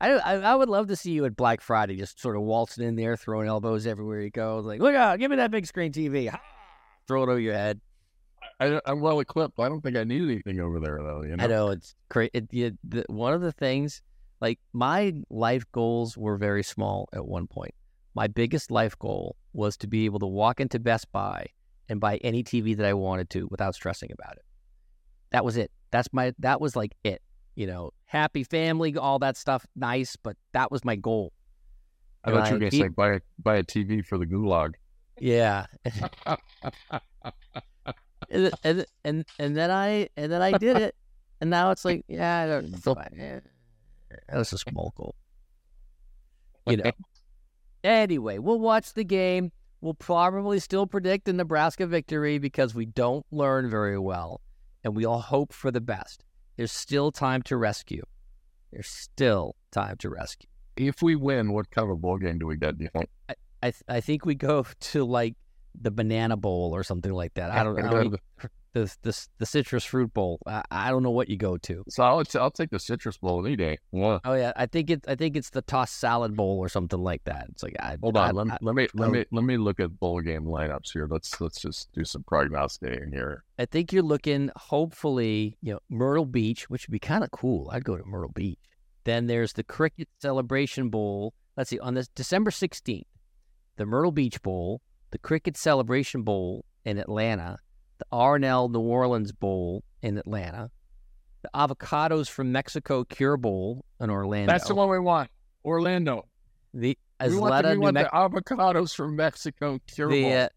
I, 0.01 0.09
I 0.11 0.35
I 0.35 0.55
would 0.57 0.69
love 0.69 0.89
to 0.89 0.97
see 0.97 1.13
you 1.13 1.25
at 1.27 1.37
Black 1.37 1.61
Friday, 1.61 1.95
just 1.97 2.21
sort 2.21 2.35
of 2.35 2.43
waltzing 2.43 2.85
in 2.85 2.97
there, 2.97 3.17
throwing 3.17 3.47
elbows 3.47 3.87
everywhere 3.87 4.21
you 4.21 4.31
go. 4.31 4.59
Like, 4.59 4.81
look 4.81 4.97
out, 4.97 5.21
give 5.21 5.31
me 5.31 5.37
that 5.37 5.53
big 5.53 5.65
screen 5.67 5.93
TV. 5.93 6.29
Ha! 6.29 6.41
Throw 7.07 7.23
it 7.23 7.29
over 7.29 7.39
your 7.39 7.55
head. 7.55 7.81
I, 8.59 8.81
I'm 8.85 9.01
well 9.01 9.21
equipped. 9.21 9.61
I 9.61 9.69
don't 9.69 9.81
think 9.81 9.97
I 9.97 10.03
need 10.03 10.23
anything 10.23 10.59
over 10.59 10.81
there 10.81 10.99
though. 11.01 11.23
You 11.23 11.37
know. 11.37 11.45
I 11.45 11.47
know 11.47 11.69
it's 11.69 11.95
great. 12.09 12.33
It, 12.35 12.49
you, 12.51 12.77
the, 12.83 13.05
one 13.07 13.33
of 13.33 13.43
the 13.43 13.53
things, 13.53 14.03
like 14.41 14.59
my 14.73 15.15
life 15.31 15.65
goals 15.71 16.19
were 16.19 16.37
very 16.37 16.65
small 16.65 17.09
at 17.13 17.25
one 17.25 17.47
point. 17.47 17.75
My 18.15 18.27
biggest 18.27 18.73
life 18.73 18.99
goal 18.99 19.37
was 19.53 19.77
to 19.79 19.87
be 19.87 20.05
able 20.05 20.19
to 20.19 20.27
walk 20.27 20.59
into 20.59 20.81
Best 20.81 21.13
Buy 21.13 21.47
and 21.89 22.01
buy 22.01 22.17
any 22.19 22.43
TV 22.43 22.77
that 22.77 22.87
I 22.87 22.95
wanted 22.95 23.31
to 23.31 23.47
without 23.53 23.77
stressing 23.77 24.11
about 24.13 24.37
it. 24.37 24.43
That 25.35 25.45
was 25.45 25.57
it. 25.57 25.73
That's 25.91 26.09
my. 26.13 26.33
That 26.39 26.61
was 26.61 26.77
like 26.77 26.93
it. 27.03 27.21
You 27.57 27.67
know, 27.67 27.91
happy 28.05 28.45
family, 28.45 28.97
all 28.97 29.19
that 29.19 29.37
stuff, 29.37 29.67
nice, 29.75 30.15
but 30.15 30.37
that 30.53 30.71
was 30.71 30.85
my 30.85 30.95
goal. 30.95 31.33
I 32.23 32.31
thought 32.31 32.47
you 32.47 32.55
were 32.55 32.61
going 32.61 32.71
to 32.71 32.77
say 32.77 32.89
buy 32.89 33.15
a, 33.15 33.21
buy 33.43 33.57
a 33.57 33.65
TV 33.65 34.07
for 34.07 34.17
the 34.17 34.27
gulag. 34.27 34.75
Yeah, 35.19 35.67
and, 38.31 38.51
and 38.63 38.87
and 39.05 39.25
and 39.41 39.57
then 39.57 39.71
I 39.73 40.09
and 40.17 40.31
then 40.31 40.41
I 40.41 40.57
did 40.57 40.77
it, 40.77 40.95
and 41.41 41.51
now 41.51 41.73
it's 41.73 41.85
like, 41.85 42.05
yeah, 42.07 42.43
I 42.43 42.47
don't, 42.47 42.73
it's 42.73 42.83
fine. 42.83 43.17
Eh, 43.19 43.41
That's 44.29 44.53
a 44.53 44.59
small 44.59 44.95
goal. 44.97 45.17
You 46.69 46.77
know. 46.77 46.93
Anyway, 47.83 48.39
we'll 48.39 48.61
watch 48.61 48.95
the 48.95 49.05
game. 49.05 49.51
We'll 49.81 49.95
probably 49.95 50.61
still 50.61 50.87
predict 50.87 51.29
a 51.29 51.33
Nebraska 51.33 51.89
victory 51.89 52.39
because 52.39 52.73
we 52.73 52.87
don't 52.87 53.27
learn 53.33 53.69
very 53.69 53.99
well, 53.99 54.41
and 54.85 54.95
we 54.95 55.05
all 55.05 55.21
hope 55.21 55.53
for 55.53 55.71
the 55.71 55.81
best. 55.81 56.25
There's 56.57 56.71
still 56.73 57.11
time 57.11 57.43
to 57.43 57.57
rescue. 57.57 58.03
There's 58.71 58.89
still 58.89 59.57
time 59.73 59.97
to 59.99 60.11
rescue. 60.11 60.49
if 60.77 61.03
we 61.03 61.17
win, 61.17 61.53
what 61.53 61.71
kind 61.71 61.91
of 61.91 62.01
bowl 62.01 62.19
game 62.19 62.39
do 62.39 62.47
we 62.47 62.57
get? 62.57 62.79
Do 62.79 62.85
you 62.85 62.91
think? 62.91 63.09
I 63.29 63.71
th- 63.71 63.83
I 63.89 64.01
think 64.01 64.27
we 64.27 64.35
go 64.35 64.67
to 64.93 65.05
like 65.05 65.35
the 65.81 65.91
banana 65.91 66.37
bowl 66.37 66.71
or 66.75 66.85
something 66.85 67.13
like 67.13 67.35
that. 67.35 67.51
I 67.51 67.65
don't, 67.65 67.79
I 67.83 67.91
don't 67.91 68.21
the 68.75 68.95
the 69.03 69.27
the 69.39 69.47
citrus 69.47 69.85
fruit 69.85 70.13
bowl. 70.13 70.41
I, 70.47 70.63
I 70.71 70.91
don't 70.91 71.03
know 71.03 71.11
what 71.11 71.29
you 71.29 71.37
go 71.37 71.57
to. 71.57 71.85
So 71.89 72.03
I'll, 72.03 72.23
I'll 72.35 72.51
take 72.51 72.71
the 72.71 72.79
citrus 72.79 73.17
bowl 73.17 73.45
any 73.45 73.57
day. 73.57 73.79
Yeah. 73.93 74.19
Oh 74.25 74.35
yeah, 74.35 74.53
I 74.57 74.67
think 74.67 74.91
it 74.91 75.05
I 75.09 75.15
think 75.15 75.37
it's 75.37 75.51
the 75.51 75.63
tossed 75.63 75.99
salad 75.99 76.37
bowl 76.37 76.59
or 76.59 76.69
something 76.69 77.01
like 77.01 77.25
that. 77.25 77.47
It's 77.51 77.63
like 77.63 77.77
I, 77.81 77.97
Hold 78.03 78.17
I, 78.17 78.29
on, 78.29 78.35
let, 78.35 78.47
me 78.47 78.53
I, 78.53 78.59
let 78.61 78.75
me 78.75 78.89
let 78.95 79.11
me 79.11 79.25
let 79.31 79.45
me 79.45 79.57
look 79.57 79.81
at 79.81 79.99
bowl 79.99 80.21
game 80.21 80.45
lineups 80.45 80.93
here. 80.93 81.07
Let's 81.09 81.41
let's 81.41 81.63
just 81.63 81.91
do 81.93 82.05
some 82.05 82.25
prognosticating 82.25 83.13
here. 83.13 83.45
I 83.59 83.65
think 83.65 83.93
you're 83.93 84.03
looking 84.03 84.51
hopefully 84.57 85.57
you 85.63 85.73
know 85.73 85.81
Myrtle 85.89 86.27
Beach, 86.27 86.69
which 86.69 86.87
would 86.87 86.93
be 86.93 86.99
kind 86.99 87.25
of 87.25 87.31
cool. 87.31 87.71
I'd 87.73 87.85
go 87.85 87.97
to 87.97 88.05
Myrtle 88.05 88.33
Beach. 88.35 88.59
Then 89.05 89.27
there's 89.27 89.53
the 89.53 89.65
Cricket 89.65 90.09
Celebration 90.21 90.89
Bowl. 90.91 91.33
Let's 91.57 91.71
see 91.71 91.79
on 91.79 91.95
this 91.95 92.09
December 92.09 92.51
16th, 92.51 93.05
the 93.77 93.87
Myrtle 93.87 94.11
Beach 94.11 94.43
Bowl, 94.43 94.81
the 95.13 95.19
Cricket 95.19 95.57
Celebration 95.57 96.23
Bowl 96.23 96.65
in 96.85 96.99
Atlanta, 96.99 97.59
the 98.11 98.17
Arnell 98.17 98.71
New 98.71 98.81
Orleans 98.81 99.33
Bowl 99.33 99.83
in 100.03 100.19
Atlanta, 100.19 100.71
the 101.43 101.51
Avocados 101.55 102.29
from 102.29 102.53
Mexico 102.53 103.05
Cure 103.05 103.37
Bowl 103.37 103.85
in 104.01 104.11
Orlando. 104.11 104.53
That's 104.53 104.69
the 104.69 104.75
one 104.75 104.89
we 104.89 104.99
want. 104.99 105.31
Orlando. 105.65 106.27
The 106.73 106.99
we 107.25 107.37
want, 107.37 107.65
the, 107.65 107.71
we 107.71 107.79
want 107.79 107.95
Mex- 107.95 108.11
the 108.11 108.17
avocados 108.17 108.95
from 108.95 109.17
Mexico. 109.17 109.81
Cure 109.87 110.11
the 110.11 110.23
bowl. 110.23 110.33
uh, 110.33 110.49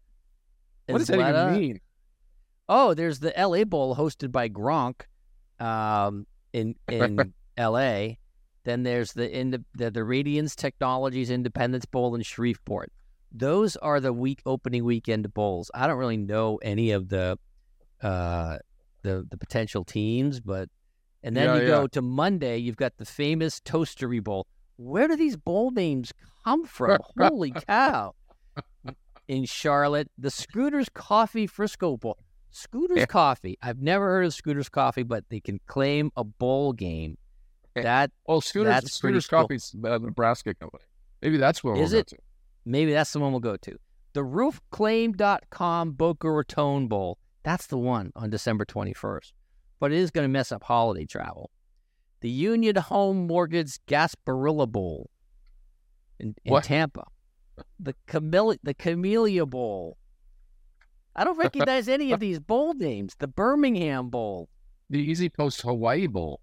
what 0.88 0.98
does 0.98 1.06
that 1.08 1.20
even 1.20 1.60
mean? 1.60 1.80
Oh, 2.68 2.94
there's 2.94 3.20
the 3.20 3.32
LA 3.36 3.64
Bowl 3.64 3.96
hosted 3.96 4.32
by 4.32 4.48
Gronk 4.48 5.02
um, 5.60 6.26
in 6.52 6.74
in 6.88 7.32
LA. 7.58 8.08
Then 8.64 8.82
there's 8.82 9.12
the, 9.12 9.30
in 9.30 9.50
the 9.50 9.90
the 9.90 10.04
Radiance 10.04 10.54
Technologies 10.54 11.30
Independence 11.30 11.86
Bowl 11.86 12.14
in 12.14 12.22
Shreveport. 12.22 12.92
Those 13.32 13.76
are 13.76 14.00
the 14.00 14.12
week 14.12 14.40
opening 14.46 14.84
weekend 14.84 15.32
bowls. 15.34 15.70
I 15.74 15.86
don't 15.86 15.98
really 15.98 16.16
know 16.16 16.56
any 16.62 16.90
of 16.92 17.08
the 17.08 17.38
uh, 18.02 18.58
the 19.02 19.26
the 19.28 19.36
potential 19.36 19.84
teams, 19.84 20.40
but 20.40 20.68
and 21.22 21.36
then 21.36 21.46
Yeah, 21.46 21.54
you 21.56 21.60
yeah. 21.62 21.68
go 21.68 21.86
to 21.88 22.02
Monday. 22.02 22.58
You've 22.58 22.76
got 22.76 22.96
the 22.96 23.04
famous 23.04 23.60
Toastery 23.60 24.22
Bowl. 24.22 24.46
Where 24.76 25.08
do 25.08 25.16
these 25.16 25.36
bowl 25.36 25.70
names 25.72 26.12
come 26.44 26.64
from? 26.64 26.98
Holy 27.18 27.50
cow! 27.68 28.14
In 29.26 29.44
Charlotte, 29.44 30.10
the 30.16 30.30
Scooters 30.30 30.88
Coffee 30.88 31.46
Frisco 31.46 31.96
Bowl. 31.96 32.16
Scooters 32.50 32.98
Yeah. 32.98 33.06
Coffee. 33.06 33.58
I've 33.60 33.82
never 33.82 34.06
heard 34.06 34.24
of 34.24 34.32
Scooters 34.32 34.70
Coffee, 34.70 35.02
but 35.02 35.24
they 35.28 35.40
can 35.40 35.60
claim 35.66 36.10
a 36.16 36.24
bowl 36.24 36.72
game. 36.72 37.18
That 37.74 38.10
Oh, 38.26 38.40
Scooters, 38.40 38.90
Scooters 38.90 39.26
cool. 39.26 39.42
Coffee's 39.42 39.74
a 39.84 39.98
Nebraska 39.98 40.54
company. 40.54 40.82
Maybe 41.20 41.36
that's 41.36 41.62
what 41.62 41.76
Is 41.78 41.90
we'll 41.92 42.00
it? 42.00 42.12
Maybe 42.68 42.92
that's 42.92 43.12
the 43.12 43.20
one 43.20 43.32
we'll 43.32 43.40
go 43.40 43.56
to. 43.56 43.78
The 44.12 44.20
roofclaim.com 44.20 45.92
Boca 45.92 46.30
Raton 46.30 46.86
Bowl. 46.86 47.18
That's 47.42 47.66
the 47.66 47.78
one 47.78 48.12
on 48.14 48.28
December 48.28 48.66
21st. 48.66 49.32
But 49.80 49.92
it 49.92 49.98
is 49.98 50.10
going 50.10 50.24
to 50.24 50.28
mess 50.28 50.52
up 50.52 50.64
holiday 50.64 51.06
travel. 51.06 51.50
The 52.20 52.28
Union 52.28 52.76
Home 52.76 53.26
Mortgage 53.26 53.78
Gasparilla 53.86 54.70
Bowl 54.70 55.08
in, 56.18 56.34
in 56.44 56.60
Tampa. 56.60 57.04
The 57.80 57.94
Camellia, 58.06 58.58
the 58.62 58.74
Camellia 58.74 59.46
Bowl. 59.46 59.96
I 61.16 61.24
don't 61.24 61.38
recognize 61.38 61.88
any 61.88 62.12
of 62.12 62.20
these 62.26 62.38
bowl 62.38 62.74
names. 62.74 63.14
The 63.18 63.28
Birmingham 63.28 64.10
Bowl. 64.10 64.50
The 64.90 65.08
EasyPost 65.08 65.62
Hawaii 65.62 66.06
Bowl. 66.06 66.40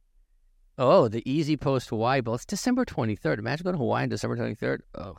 Oh, 0.77 1.07
the 1.07 1.21
EasyPost 1.21 1.89
Hawaii 1.89 2.21
Bowl. 2.21 2.35
It's 2.35 2.45
December 2.45 2.83
23rd. 2.83 3.37
Imagine 3.37 3.63
going 3.63 3.75
to 3.75 3.79
Hawaii 3.79 4.03
on 4.03 4.09
December 4.09 4.37
23rd. 4.37 4.79
Oh. 4.95 5.17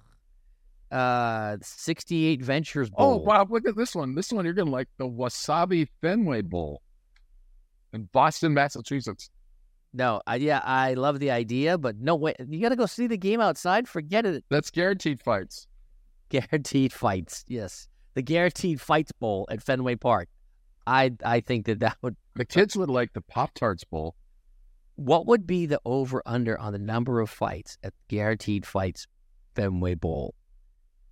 Uh, 0.91 1.57
68 1.63 2.43
Ventures 2.43 2.91
Bowl. 2.91 3.15
Oh, 3.15 3.17
wow. 3.17 3.47
Look 3.49 3.67
at 3.67 3.77
this 3.77 3.95
one. 3.95 4.15
This 4.15 4.33
one 4.33 4.45
you're 4.45 4.55
going 4.55 4.67
to 4.67 4.73
like 4.73 4.89
the 4.99 5.09
Wasabi 5.09 5.89
Fenway 6.01 6.43
Bowl 6.43 6.83
in 7.93 8.09
Boston, 8.13 8.55
Massachusetts. 8.55 9.31
No, 9.93 10.21
I, 10.27 10.37
yeah, 10.37 10.61
I 10.63 10.95
love 10.95 11.21
the 11.21 11.31
idea, 11.31 11.79
but 11.79 11.97
no 11.99 12.15
way. 12.15 12.35
You 12.47 12.61
got 12.61 12.69
to 12.69 12.77
go 12.77 12.87
see 12.87 13.07
the 13.07 13.17
game 13.17 13.41
outside. 13.41 13.89
Forget 13.89 14.27
it. 14.27 14.45
That's 14.51 14.71
guaranteed 14.71 15.21
fights. 15.21 15.67
Guaranteed 16.29 16.93
fights. 16.93 17.45
Yes, 17.47 17.89
the 18.15 18.23
Guaranteed 18.23 18.81
Fights 18.81 19.13
Bowl 19.13 19.47
at 19.49 19.63
Fenway 19.63 19.95
Park. 19.95 20.29
I 20.85 21.13
I 21.25 21.39
think 21.39 21.67
that 21.67 21.79
that 21.79 21.97
would. 22.03 22.17
The 22.35 22.45
kids 22.45 22.77
would 22.77 22.91
like 22.91 23.13
the 23.13 23.21
Pop 23.21 23.55
Tarts 23.55 23.85
Bowl. 23.85 24.17
What 24.97 25.27
would 25.27 25.47
be 25.47 25.67
the 25.67 25.81
over 25.85 26.23
under 26.27 26.59
on 26.59 26.73
the 26.73 26.81
number 26.81 27.21
of 27.21 27.31
fights 27.31 27.79
at 27.85 27.93
Guaranteed 28.09 28.67
Fights 28.67 29.07
Fenway 29.55 29.95
Bowl? 29.95 30.35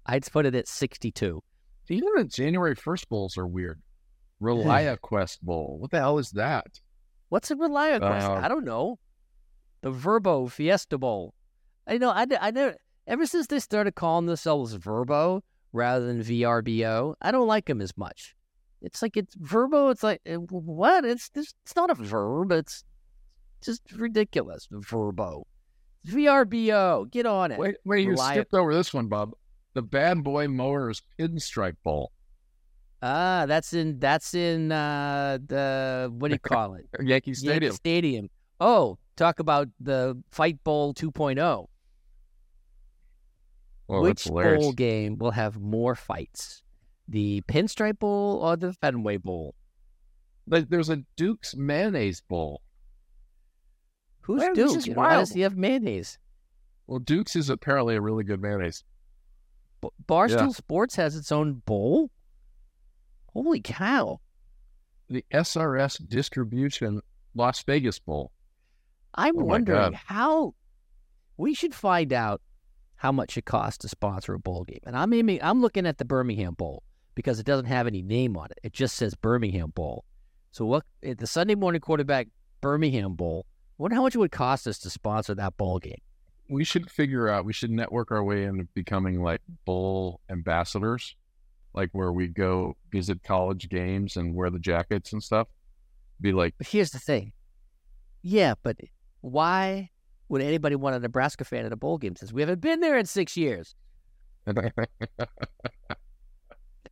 I'd 0.07 0.31
put 0.31 0.47
it 0.47 0.55
at 0.55 0.69
sixty 0.69 1.11
two. 1.11 1.43
Even 1.88 2.09
the 2.17 2.25
January 2.25 2.75
1st 2.75 3.09
bowls 3.09 3.37
are 3.37 3.47
weird. 3.47 3.81
ReliaQuest 4.43 5.40
Bowl. 5.43 5.77
What 5.79 5.90
the 5.90 5.99
hell 5.99 6.19
is 6.19 6.31
that? 6.33 6.81
What's 7.29 7.51
a 7.51 7.57
ReliaQuest? 7.57 8.23
Uh, 8.23 8.35
I 8.35 8.49
don't 8.49 8.64
know. 8.64 8.99
The 9.83 9.90
Verbo 9.90 10.47
Fiesta 10.47 10.99
Bowl. 10.99 11.35
I 11.87 11.99
know. 11.99 12.11
I, 12.11 12.27
I 12.40 12.51
never. 12.51 12.77
Ever 13.07 13.27
since 13.27 13.49
they 13.49 13.59
started 13.59 13.95
calling 13.95 14.25
themselves 14.27 14.73
Verbo 14.75 15.43
rather 15.73 16.07
than 16.07 16.23
VRBO, 16.23 17.14
I 17.21 17.31
don't 17.33 17.47
like 17.47 17.67
them 17.67 17.83
as 17.83 17.95
much. 17.99 18.35
It's 18.81 19.03
like 19.03 19.17
it's 19.17 19.35
Verbo. 19.35 19.90
It's 19.90 20.03
like 20.03 20.21
eh, 20.25 20.37
what? 20.37 21.05
It's 21.05 21.31
it's, 21.35 21.55
it's 21.64 21.77
not 21.77 21.90
a 21.90 21.95
verb. 21.95 22.53
It's 22.53 22.85
just 23.62 23.83
ridiculous. 23.93 24.69
Vrbo, 24.73 25.45
VRBO. 26.07 27.11
Get 27.11 27.27
on 27.27 27.53
it. 27.53 27.59
Wait, 27.59 27.77
wait, 27.85 28.05
you 28.05 28.11
Rely- 28.11 28.35
skipped 28.35 28.55
over 28.55 28.75
this 28.75 28.95
one, 28.95 29.09
Bob. 29.09 29.33
The 29.75 29.83
Bad 29.83 30.25
Boy 30.25 30.49
Mowers 30.49 31.03
Pinstripe 31.19 31.77
Bowl. 31.83 32.13
Ah, 33.03 33.45
that's 33.47 33.75
in 33.75 33.99
that's 33.99 34.33
in 34.35 34.73
uh 34.73 35.39
the 35.47 36.11
what 36.17 36.29
do 36.29 36.35
you 36.35 36.39
call 36.39 36.75
it? 36.75 36.87
Yankee 37.01 37.07
Yankee 37.09 37.35
Stadium. 37.35 37.75
Stadium. 37.75 38.31
Oh, 38.61 38.99
talk 39.17 39.41
about 39.41 39.69
the 39.81 40.23
Fight 40.31 40.63
Bowl 40.65 40.95
oh. 40.97 41.11
2.0. 41.11 41.67
Well, 43.87 44.01
Which 44.01 44.25
bowl 44.25 44.73
game 44.73 45.19
will 45.19 45.33
have 45.33 45.61
more 45.61 45.95
fights? 45.95 46.63
The 47.09 47.43
Pinstripe 47.43 47.99
Bowl 47.99 48.39
or 48.43 48.57
the 48.57 48.73
Fenway 48.73 49.19
Bowl? 49.19 49.55
But 50.47 50.71
there's 50.71 50.89
a 50.89 51.03
Duke's 51.17 51.55
Mayonnaise 51.55 52.23
Bowl. 52.23 52.63
Who's 54.23 54.43
Duke? 54.55 54.77
is 54.77 54.87
You 54.87 54.95
know, 54.95 55.03
Why 55.03 55.17
does 55.17 55.33
he 55.33 55.43
have 55.43 55.57
mayonnaise? 55.57 56.19
Well, 56.87 56.99
Duke's 56.99 57.37
is 57.37 57.51
apparently 57.51 57.97
a 57.97 58.01
really 58.01 58.25
good 58.25 58.41
mayonnaise. 58.41 58.85
B- 59.85 60.05
Barstool 60.07 60.31
Yeah. 60.31 60.49
Sports 60.49 60.97
has 60.97 61.16
its 61.16 61.31
own 61.33 61.55
bowl. 61.66 62.11
Holy 63.33 63.61
cow! 63.61 64.20
The 65.09 65.25
SRS 65.33 66.09
Distribution 66.09 67.01
Las 67.35 67.62
Vegas 67.64 67.99
Bowl. 67.99 68.31
I'm 69.14 69.38
Oh 69.38 69.44
wondering 69.44 69.92
how 69.92 70.55
we 71.37 71.55
should 71.55 71.75
find 71.75 72.12
out 72.12 72.40
how 72.97 73.12
much 73.12 73.37
it 73.37 73.44
costs 73.44 73.79
to 73.79 73.88
sponsor 73.88 74.35
a 74.35 74.38
bowl 74.38 74.64
game. 74.64 74.81
And 74.85 74.97
I'm 74.97 75.12
aiming, 75.12 75.40
I'm 75.42 75.61
looking 75.61 75.87
at 75.87 75.99
the 75.99 76.05
Birmingham 76.05 76.55
Bowl 76.55 76.83
because 77.14 77.38
it 77.38 77.47
doesn't 77.47 77.66
have 77.66 77.87
any 77.87 78.03
name 78.03 78.37
on 78.37 78.47
it. 78.47 78.59
It 78.62 78.73
just 78.73 78.97
says 78.97 79.14
Birmingham 79.14 79.70
Bowl. 79.75 80.05
So 80.53 80.64
what 80.64 80.85
at 81.03 81.18
the 81.18 81.27
Sunday 81.27 81.55
morning 81.57 81.81
quarterback 81.81 82.29
Birmingham 82.61 83.14
Bowl? 83.14 83.47
Wonder 83.79 83.97
how 83.97 84.03
much 84.03 84.14
it 84.14 84.18
would 84.18 84.33
cost 84.33 84.66
us 84.68 84.79
to 84.81 84.90
sponsor 84.90 85.35
that 85.35 85.57
bowl 85.57 85.81
game. 85.81 86.01
We 86.55 86.64
should 86.64 86.90
figure 86.90 87.29
out, 87.29 87.45
we 87.45 87.53
should 87.53 87.71
network 87.71 88.11
our 88.11 88.23
way 88.23 88.45
into 88.45 88.64
becoming 88.75 89.23
like 89.23 89.40
bowl 89.64 90.21
ambassadors, 90.31 91.17
like 91.75 91.90
where 91.93 92.12
we 92.12 92.29
go 92.29 92.77
visit 92.90 93.23
college 93.23 93.69
games 93.69 94.17
and 94.17 94.35
wear 94.35 94.51
the 94.51 94.59
jackets 94.59 95.12
and 95.12 95.23
stuff. 95.23 95.49
Be 96.21 96.33
like, 96.33 96.55
But 96.59 96.69
here's 96.69 96.90
the 96.90 96.99
thing. 96.99 97.33
Yeah, 98.23 98.55
but 98.62 98.77
why 99.21 99.90
would 100.29 100.40
anybody 100.43 100.77
want 100.77 100.97
a 100.97 101.01
Nebraska 101.01 101.45
fan 101.45 101.67
at 101.67 101.73
a 101.73 101.77
bowl 101.77 101.99
game 101.99 102.17
since 102.17 102.33
we 102.33 102.40
haven't 102.40 102.61
been 102.61 102.81
there 102.81 102.97
in 102.97 103.07
six 103.07 103.37
years? 103.37 103.75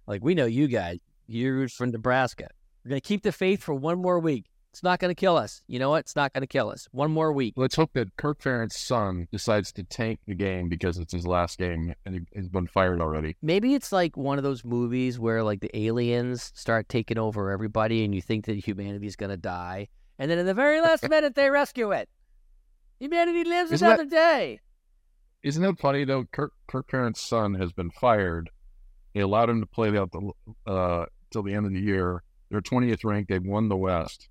Like 0.07 0.22
we 0.22 0.35
know 0.35 0.46
you 0.46 0.68
guys. 0.68 0.98
You're 1.27 1.68
from 1.68 1.90
Nebraska. 1.90 2.48
We're 2.85 2.90
gonna 2.90 3.01
keep 3.01 3.22
the 3.22 3.33
faith 3.33 3.62
for 3.62 3.75
one 3.75 4.01
more 4.01 4.18
week. 4.18 4.46
It's 4.72 4.82
not 4.82 5.00
gonna 5.00 5.14
kill 5.14 5.37
us. 5.37 5.62
You 5.66 5.78
know 5.78 5.90
what? 5.90 6.00
It's 6.00 6.16
not 6.16 6.32
gonna 6.32 6.46
kill 6.46 6.70
us. 6.70 6.88
One 6.92 7.11
more 7.11 7.30
week. 7.30 7.52
let's 7.56 7.76
hope 7.76 7.92
that 7.92 8.16
Kirk 8.16 8.40
Ferentz' 8.40 8.72
son 8.72 9.28
decides 9.30 9.70
to 9.72 9.82
tank 9.85 10.20
the 10.26 10.35
game 10.35 10.70
because 10.70 10.96
it's 10.96 11.12
his 11.12 11.26
last 11.26 11.58
game 11.58 11.94
and 12.06 12.14
he, 12.14 12.20
he's 12.32 12.48
been 12.48 12.66
fired 12.66 13.02
already. 13.02 13.37
Maybe 13.42 13.74
it's 13.74 13.92
like 13.92 14.16
one 14.16 14.38
of 14.38 14.44
those 14.44 14.64
movies 14.64 15.18
where 15.18 15.42
like 15.42 15.61
the 15.61 15.70
aliens 15.78 16.52
start 16.54 16.88
taking 16.88 17.18
over 17.18 17.50
everybody, 17.50 18.02
and 18.02 18.14
you 18.14 18.22
think 18.22 18.46
that 18.46 18.66
humanity's 18.66 19.14
gonna 19.14 19.37
die, 19.37 19.88
and 20.18 20.30
then 20.30 20.38
in 20.38 20.46
the 20.46 20.54
very 20.54 20.80
last 20.80 21.06
minute 21.08 21.35
they 21.35 21.50
rescue 21.50 21.90
it. 21.92 22.08
Humanity 22.98 23.44
lives 23.44 23.72
Isn't 23.72 23.87
that- 23.87 24.00
another 24.00 24.11
day. 24.11 24.61
Isn't 25.42 25.62
that 25.64 25.78
funny 25.80 26.04
though? 26.04 26.24
Kirk, 26.32 26.52
Kirk 26.66 26.88
Ferentz' 26.88 27.18
son 27.18 27.54
has 27.54 27.72
been 27.72 27.90
fired. 27.90 28.48
He 29.12 29.20
allowed 29.20 29.50
him 29.50 29.61
to 29.61 29.66
play 29.66 29.94
out 29.98 30.12
the 30.12 30.30
uh, 30.70 31.06
till 31.30 31.42
the 31.42 31.52
end 31.52 31.66
of 31.66 31.72
the 31.72 31.80
year. 31.80 32.22
They're 32.50 32.61
20th 32.62 33.04
ranked. 33.04 33.28
They've 33.28 33.44
won 33.44 33.68
the 33.68 33.76
West. 33.76 34.28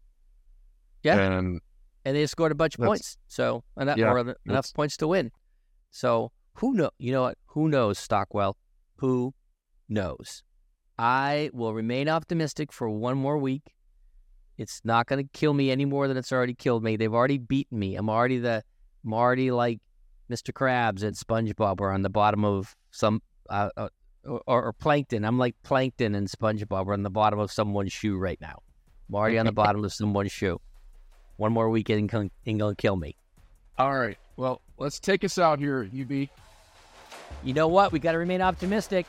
Yeah. 1.04 1.20
And 1.20 1.62
and 2.06 2.16
they 2.16 2.26
scored 2.26 2.52
a 2.52 2.56
bunch 2.56 2.76
of 2.78 2.86
points. 2.86 3.18
So 3.28 3.64
enough, 3.80 3.98
Yeah, 3.98 4.12
enough 4.20 4.36
that's- 4.46 4.72
points 4.72 4.98
to 4.98 5.08
win. 5.08 5.32
So 5.92 6.32
who 6.56 6.74
know? 6.74 6.90
You 6.98 7.12
know 7.12 7.22
what? 7.24 7.38
Who 7.48 7.70
knows, 7.70 8.00
Stockwell? 8.00 8.58
Who 8.98 9.34
knows? 9.90 10.44
I 10.98 11.50
will 11.54 11.74
remain 11.74 12.10
optimistic 12.10 12.72
for 12.72 12.90
one 12.90 13.18
more 13.18 13.38
week. 13.38 13.74
It's 14.58 14.82
not 14.84 15.08
going 15.08 15.24
to 15.24 15.30
kill 15.34 15.54
me 15.54 15.72
any 15.72 15.86
more 15.86 16.08
than 16.08 16.18
it's 16.18 16.32
already 16.32 16.54
killed 16.54 16.84
me. 16.84 16.96
They've 16.98 17.14
already 17.14 17.40
beaten 17.40 17.80
me. 17.80 17.96
I'm 17.96 18.10
already 18.10 18.38
the, 18.38 18.64
I'm 19.04 19.14
already 19.14 19.50
like 19.52 19.80
Mr. 20.32 20.52
Krabs 20.54 21.04
at 21.04 21.14
SpongeBob, 21.14 21.82
or 21.82 21.92
on 21.92 22.04
the 22.04 22.10
bottom 22.10 22.46
of 22.46 22.76
some, 22.92 23.22
uh, 23.50 23.70
uh, 23.76 23.90
or, 24.24 24.42
or 24.66 24.74
Plankton. 24.74 25.26
I'm 25.26 25.40
like 25.40 25.56
Plankton 25.64 26.14
and 26.14 26.28
SpongeBob, 26.28 26.86
are 26.88 26.94
on 26.94 27.02
the 27.04 27.10
bottom 27.10 27.40
of 27.40 27.52
someone's 27.52 27.92
shoe 27.92 28.18
right 28.18 28.40
now. 28.40 28.60
I'm 29.10 29.16
already 29.16 29.40
on 29.40 29.48
the 29.48 29.52
bottom 29.64 29.84
of 29.84 29.92
someone's 29.94 30.32
shoe. 30.32 30.60
One 31.42 31.54
more 31.54 31.72
weekend 31.72 32.02
and 32.02 32.08
gonna, 32.08 32.30
gonna 32.46 32.76
kill 32.76 32.96
me. 32.96 33.16
all 33.80 33.98
right. 33.98 34.16
Well, 34.38 34.62
let's 34.78 35.00
take 35.00 35.24
us 35.24 35.40
out 35.40 35.58
here, 35.58 35.90
UB. 35.92 36.12
You 36.12 37.54
know 37.56 37.68
what? 37.68 37.92
We 37.92 37.98
got 37.98 38.12
to 38.12 38.20
remain 38.20 38.44
optimistic. 38.44 39.08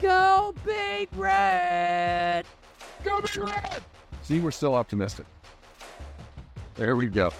Go 0.00 0.54
Big 0.64 1.08
Red! 1.16 2.44
Go 3.02 3.20
Big 3.22 3.36
Red! 3.38 3.82
See, 4.22 4.38
we're 4.38 4.52
still 4.52 4.76
optimistic. 4.76 5.26
There 6.76 6.94
we 6.94 7.06
go. 7.06 7.32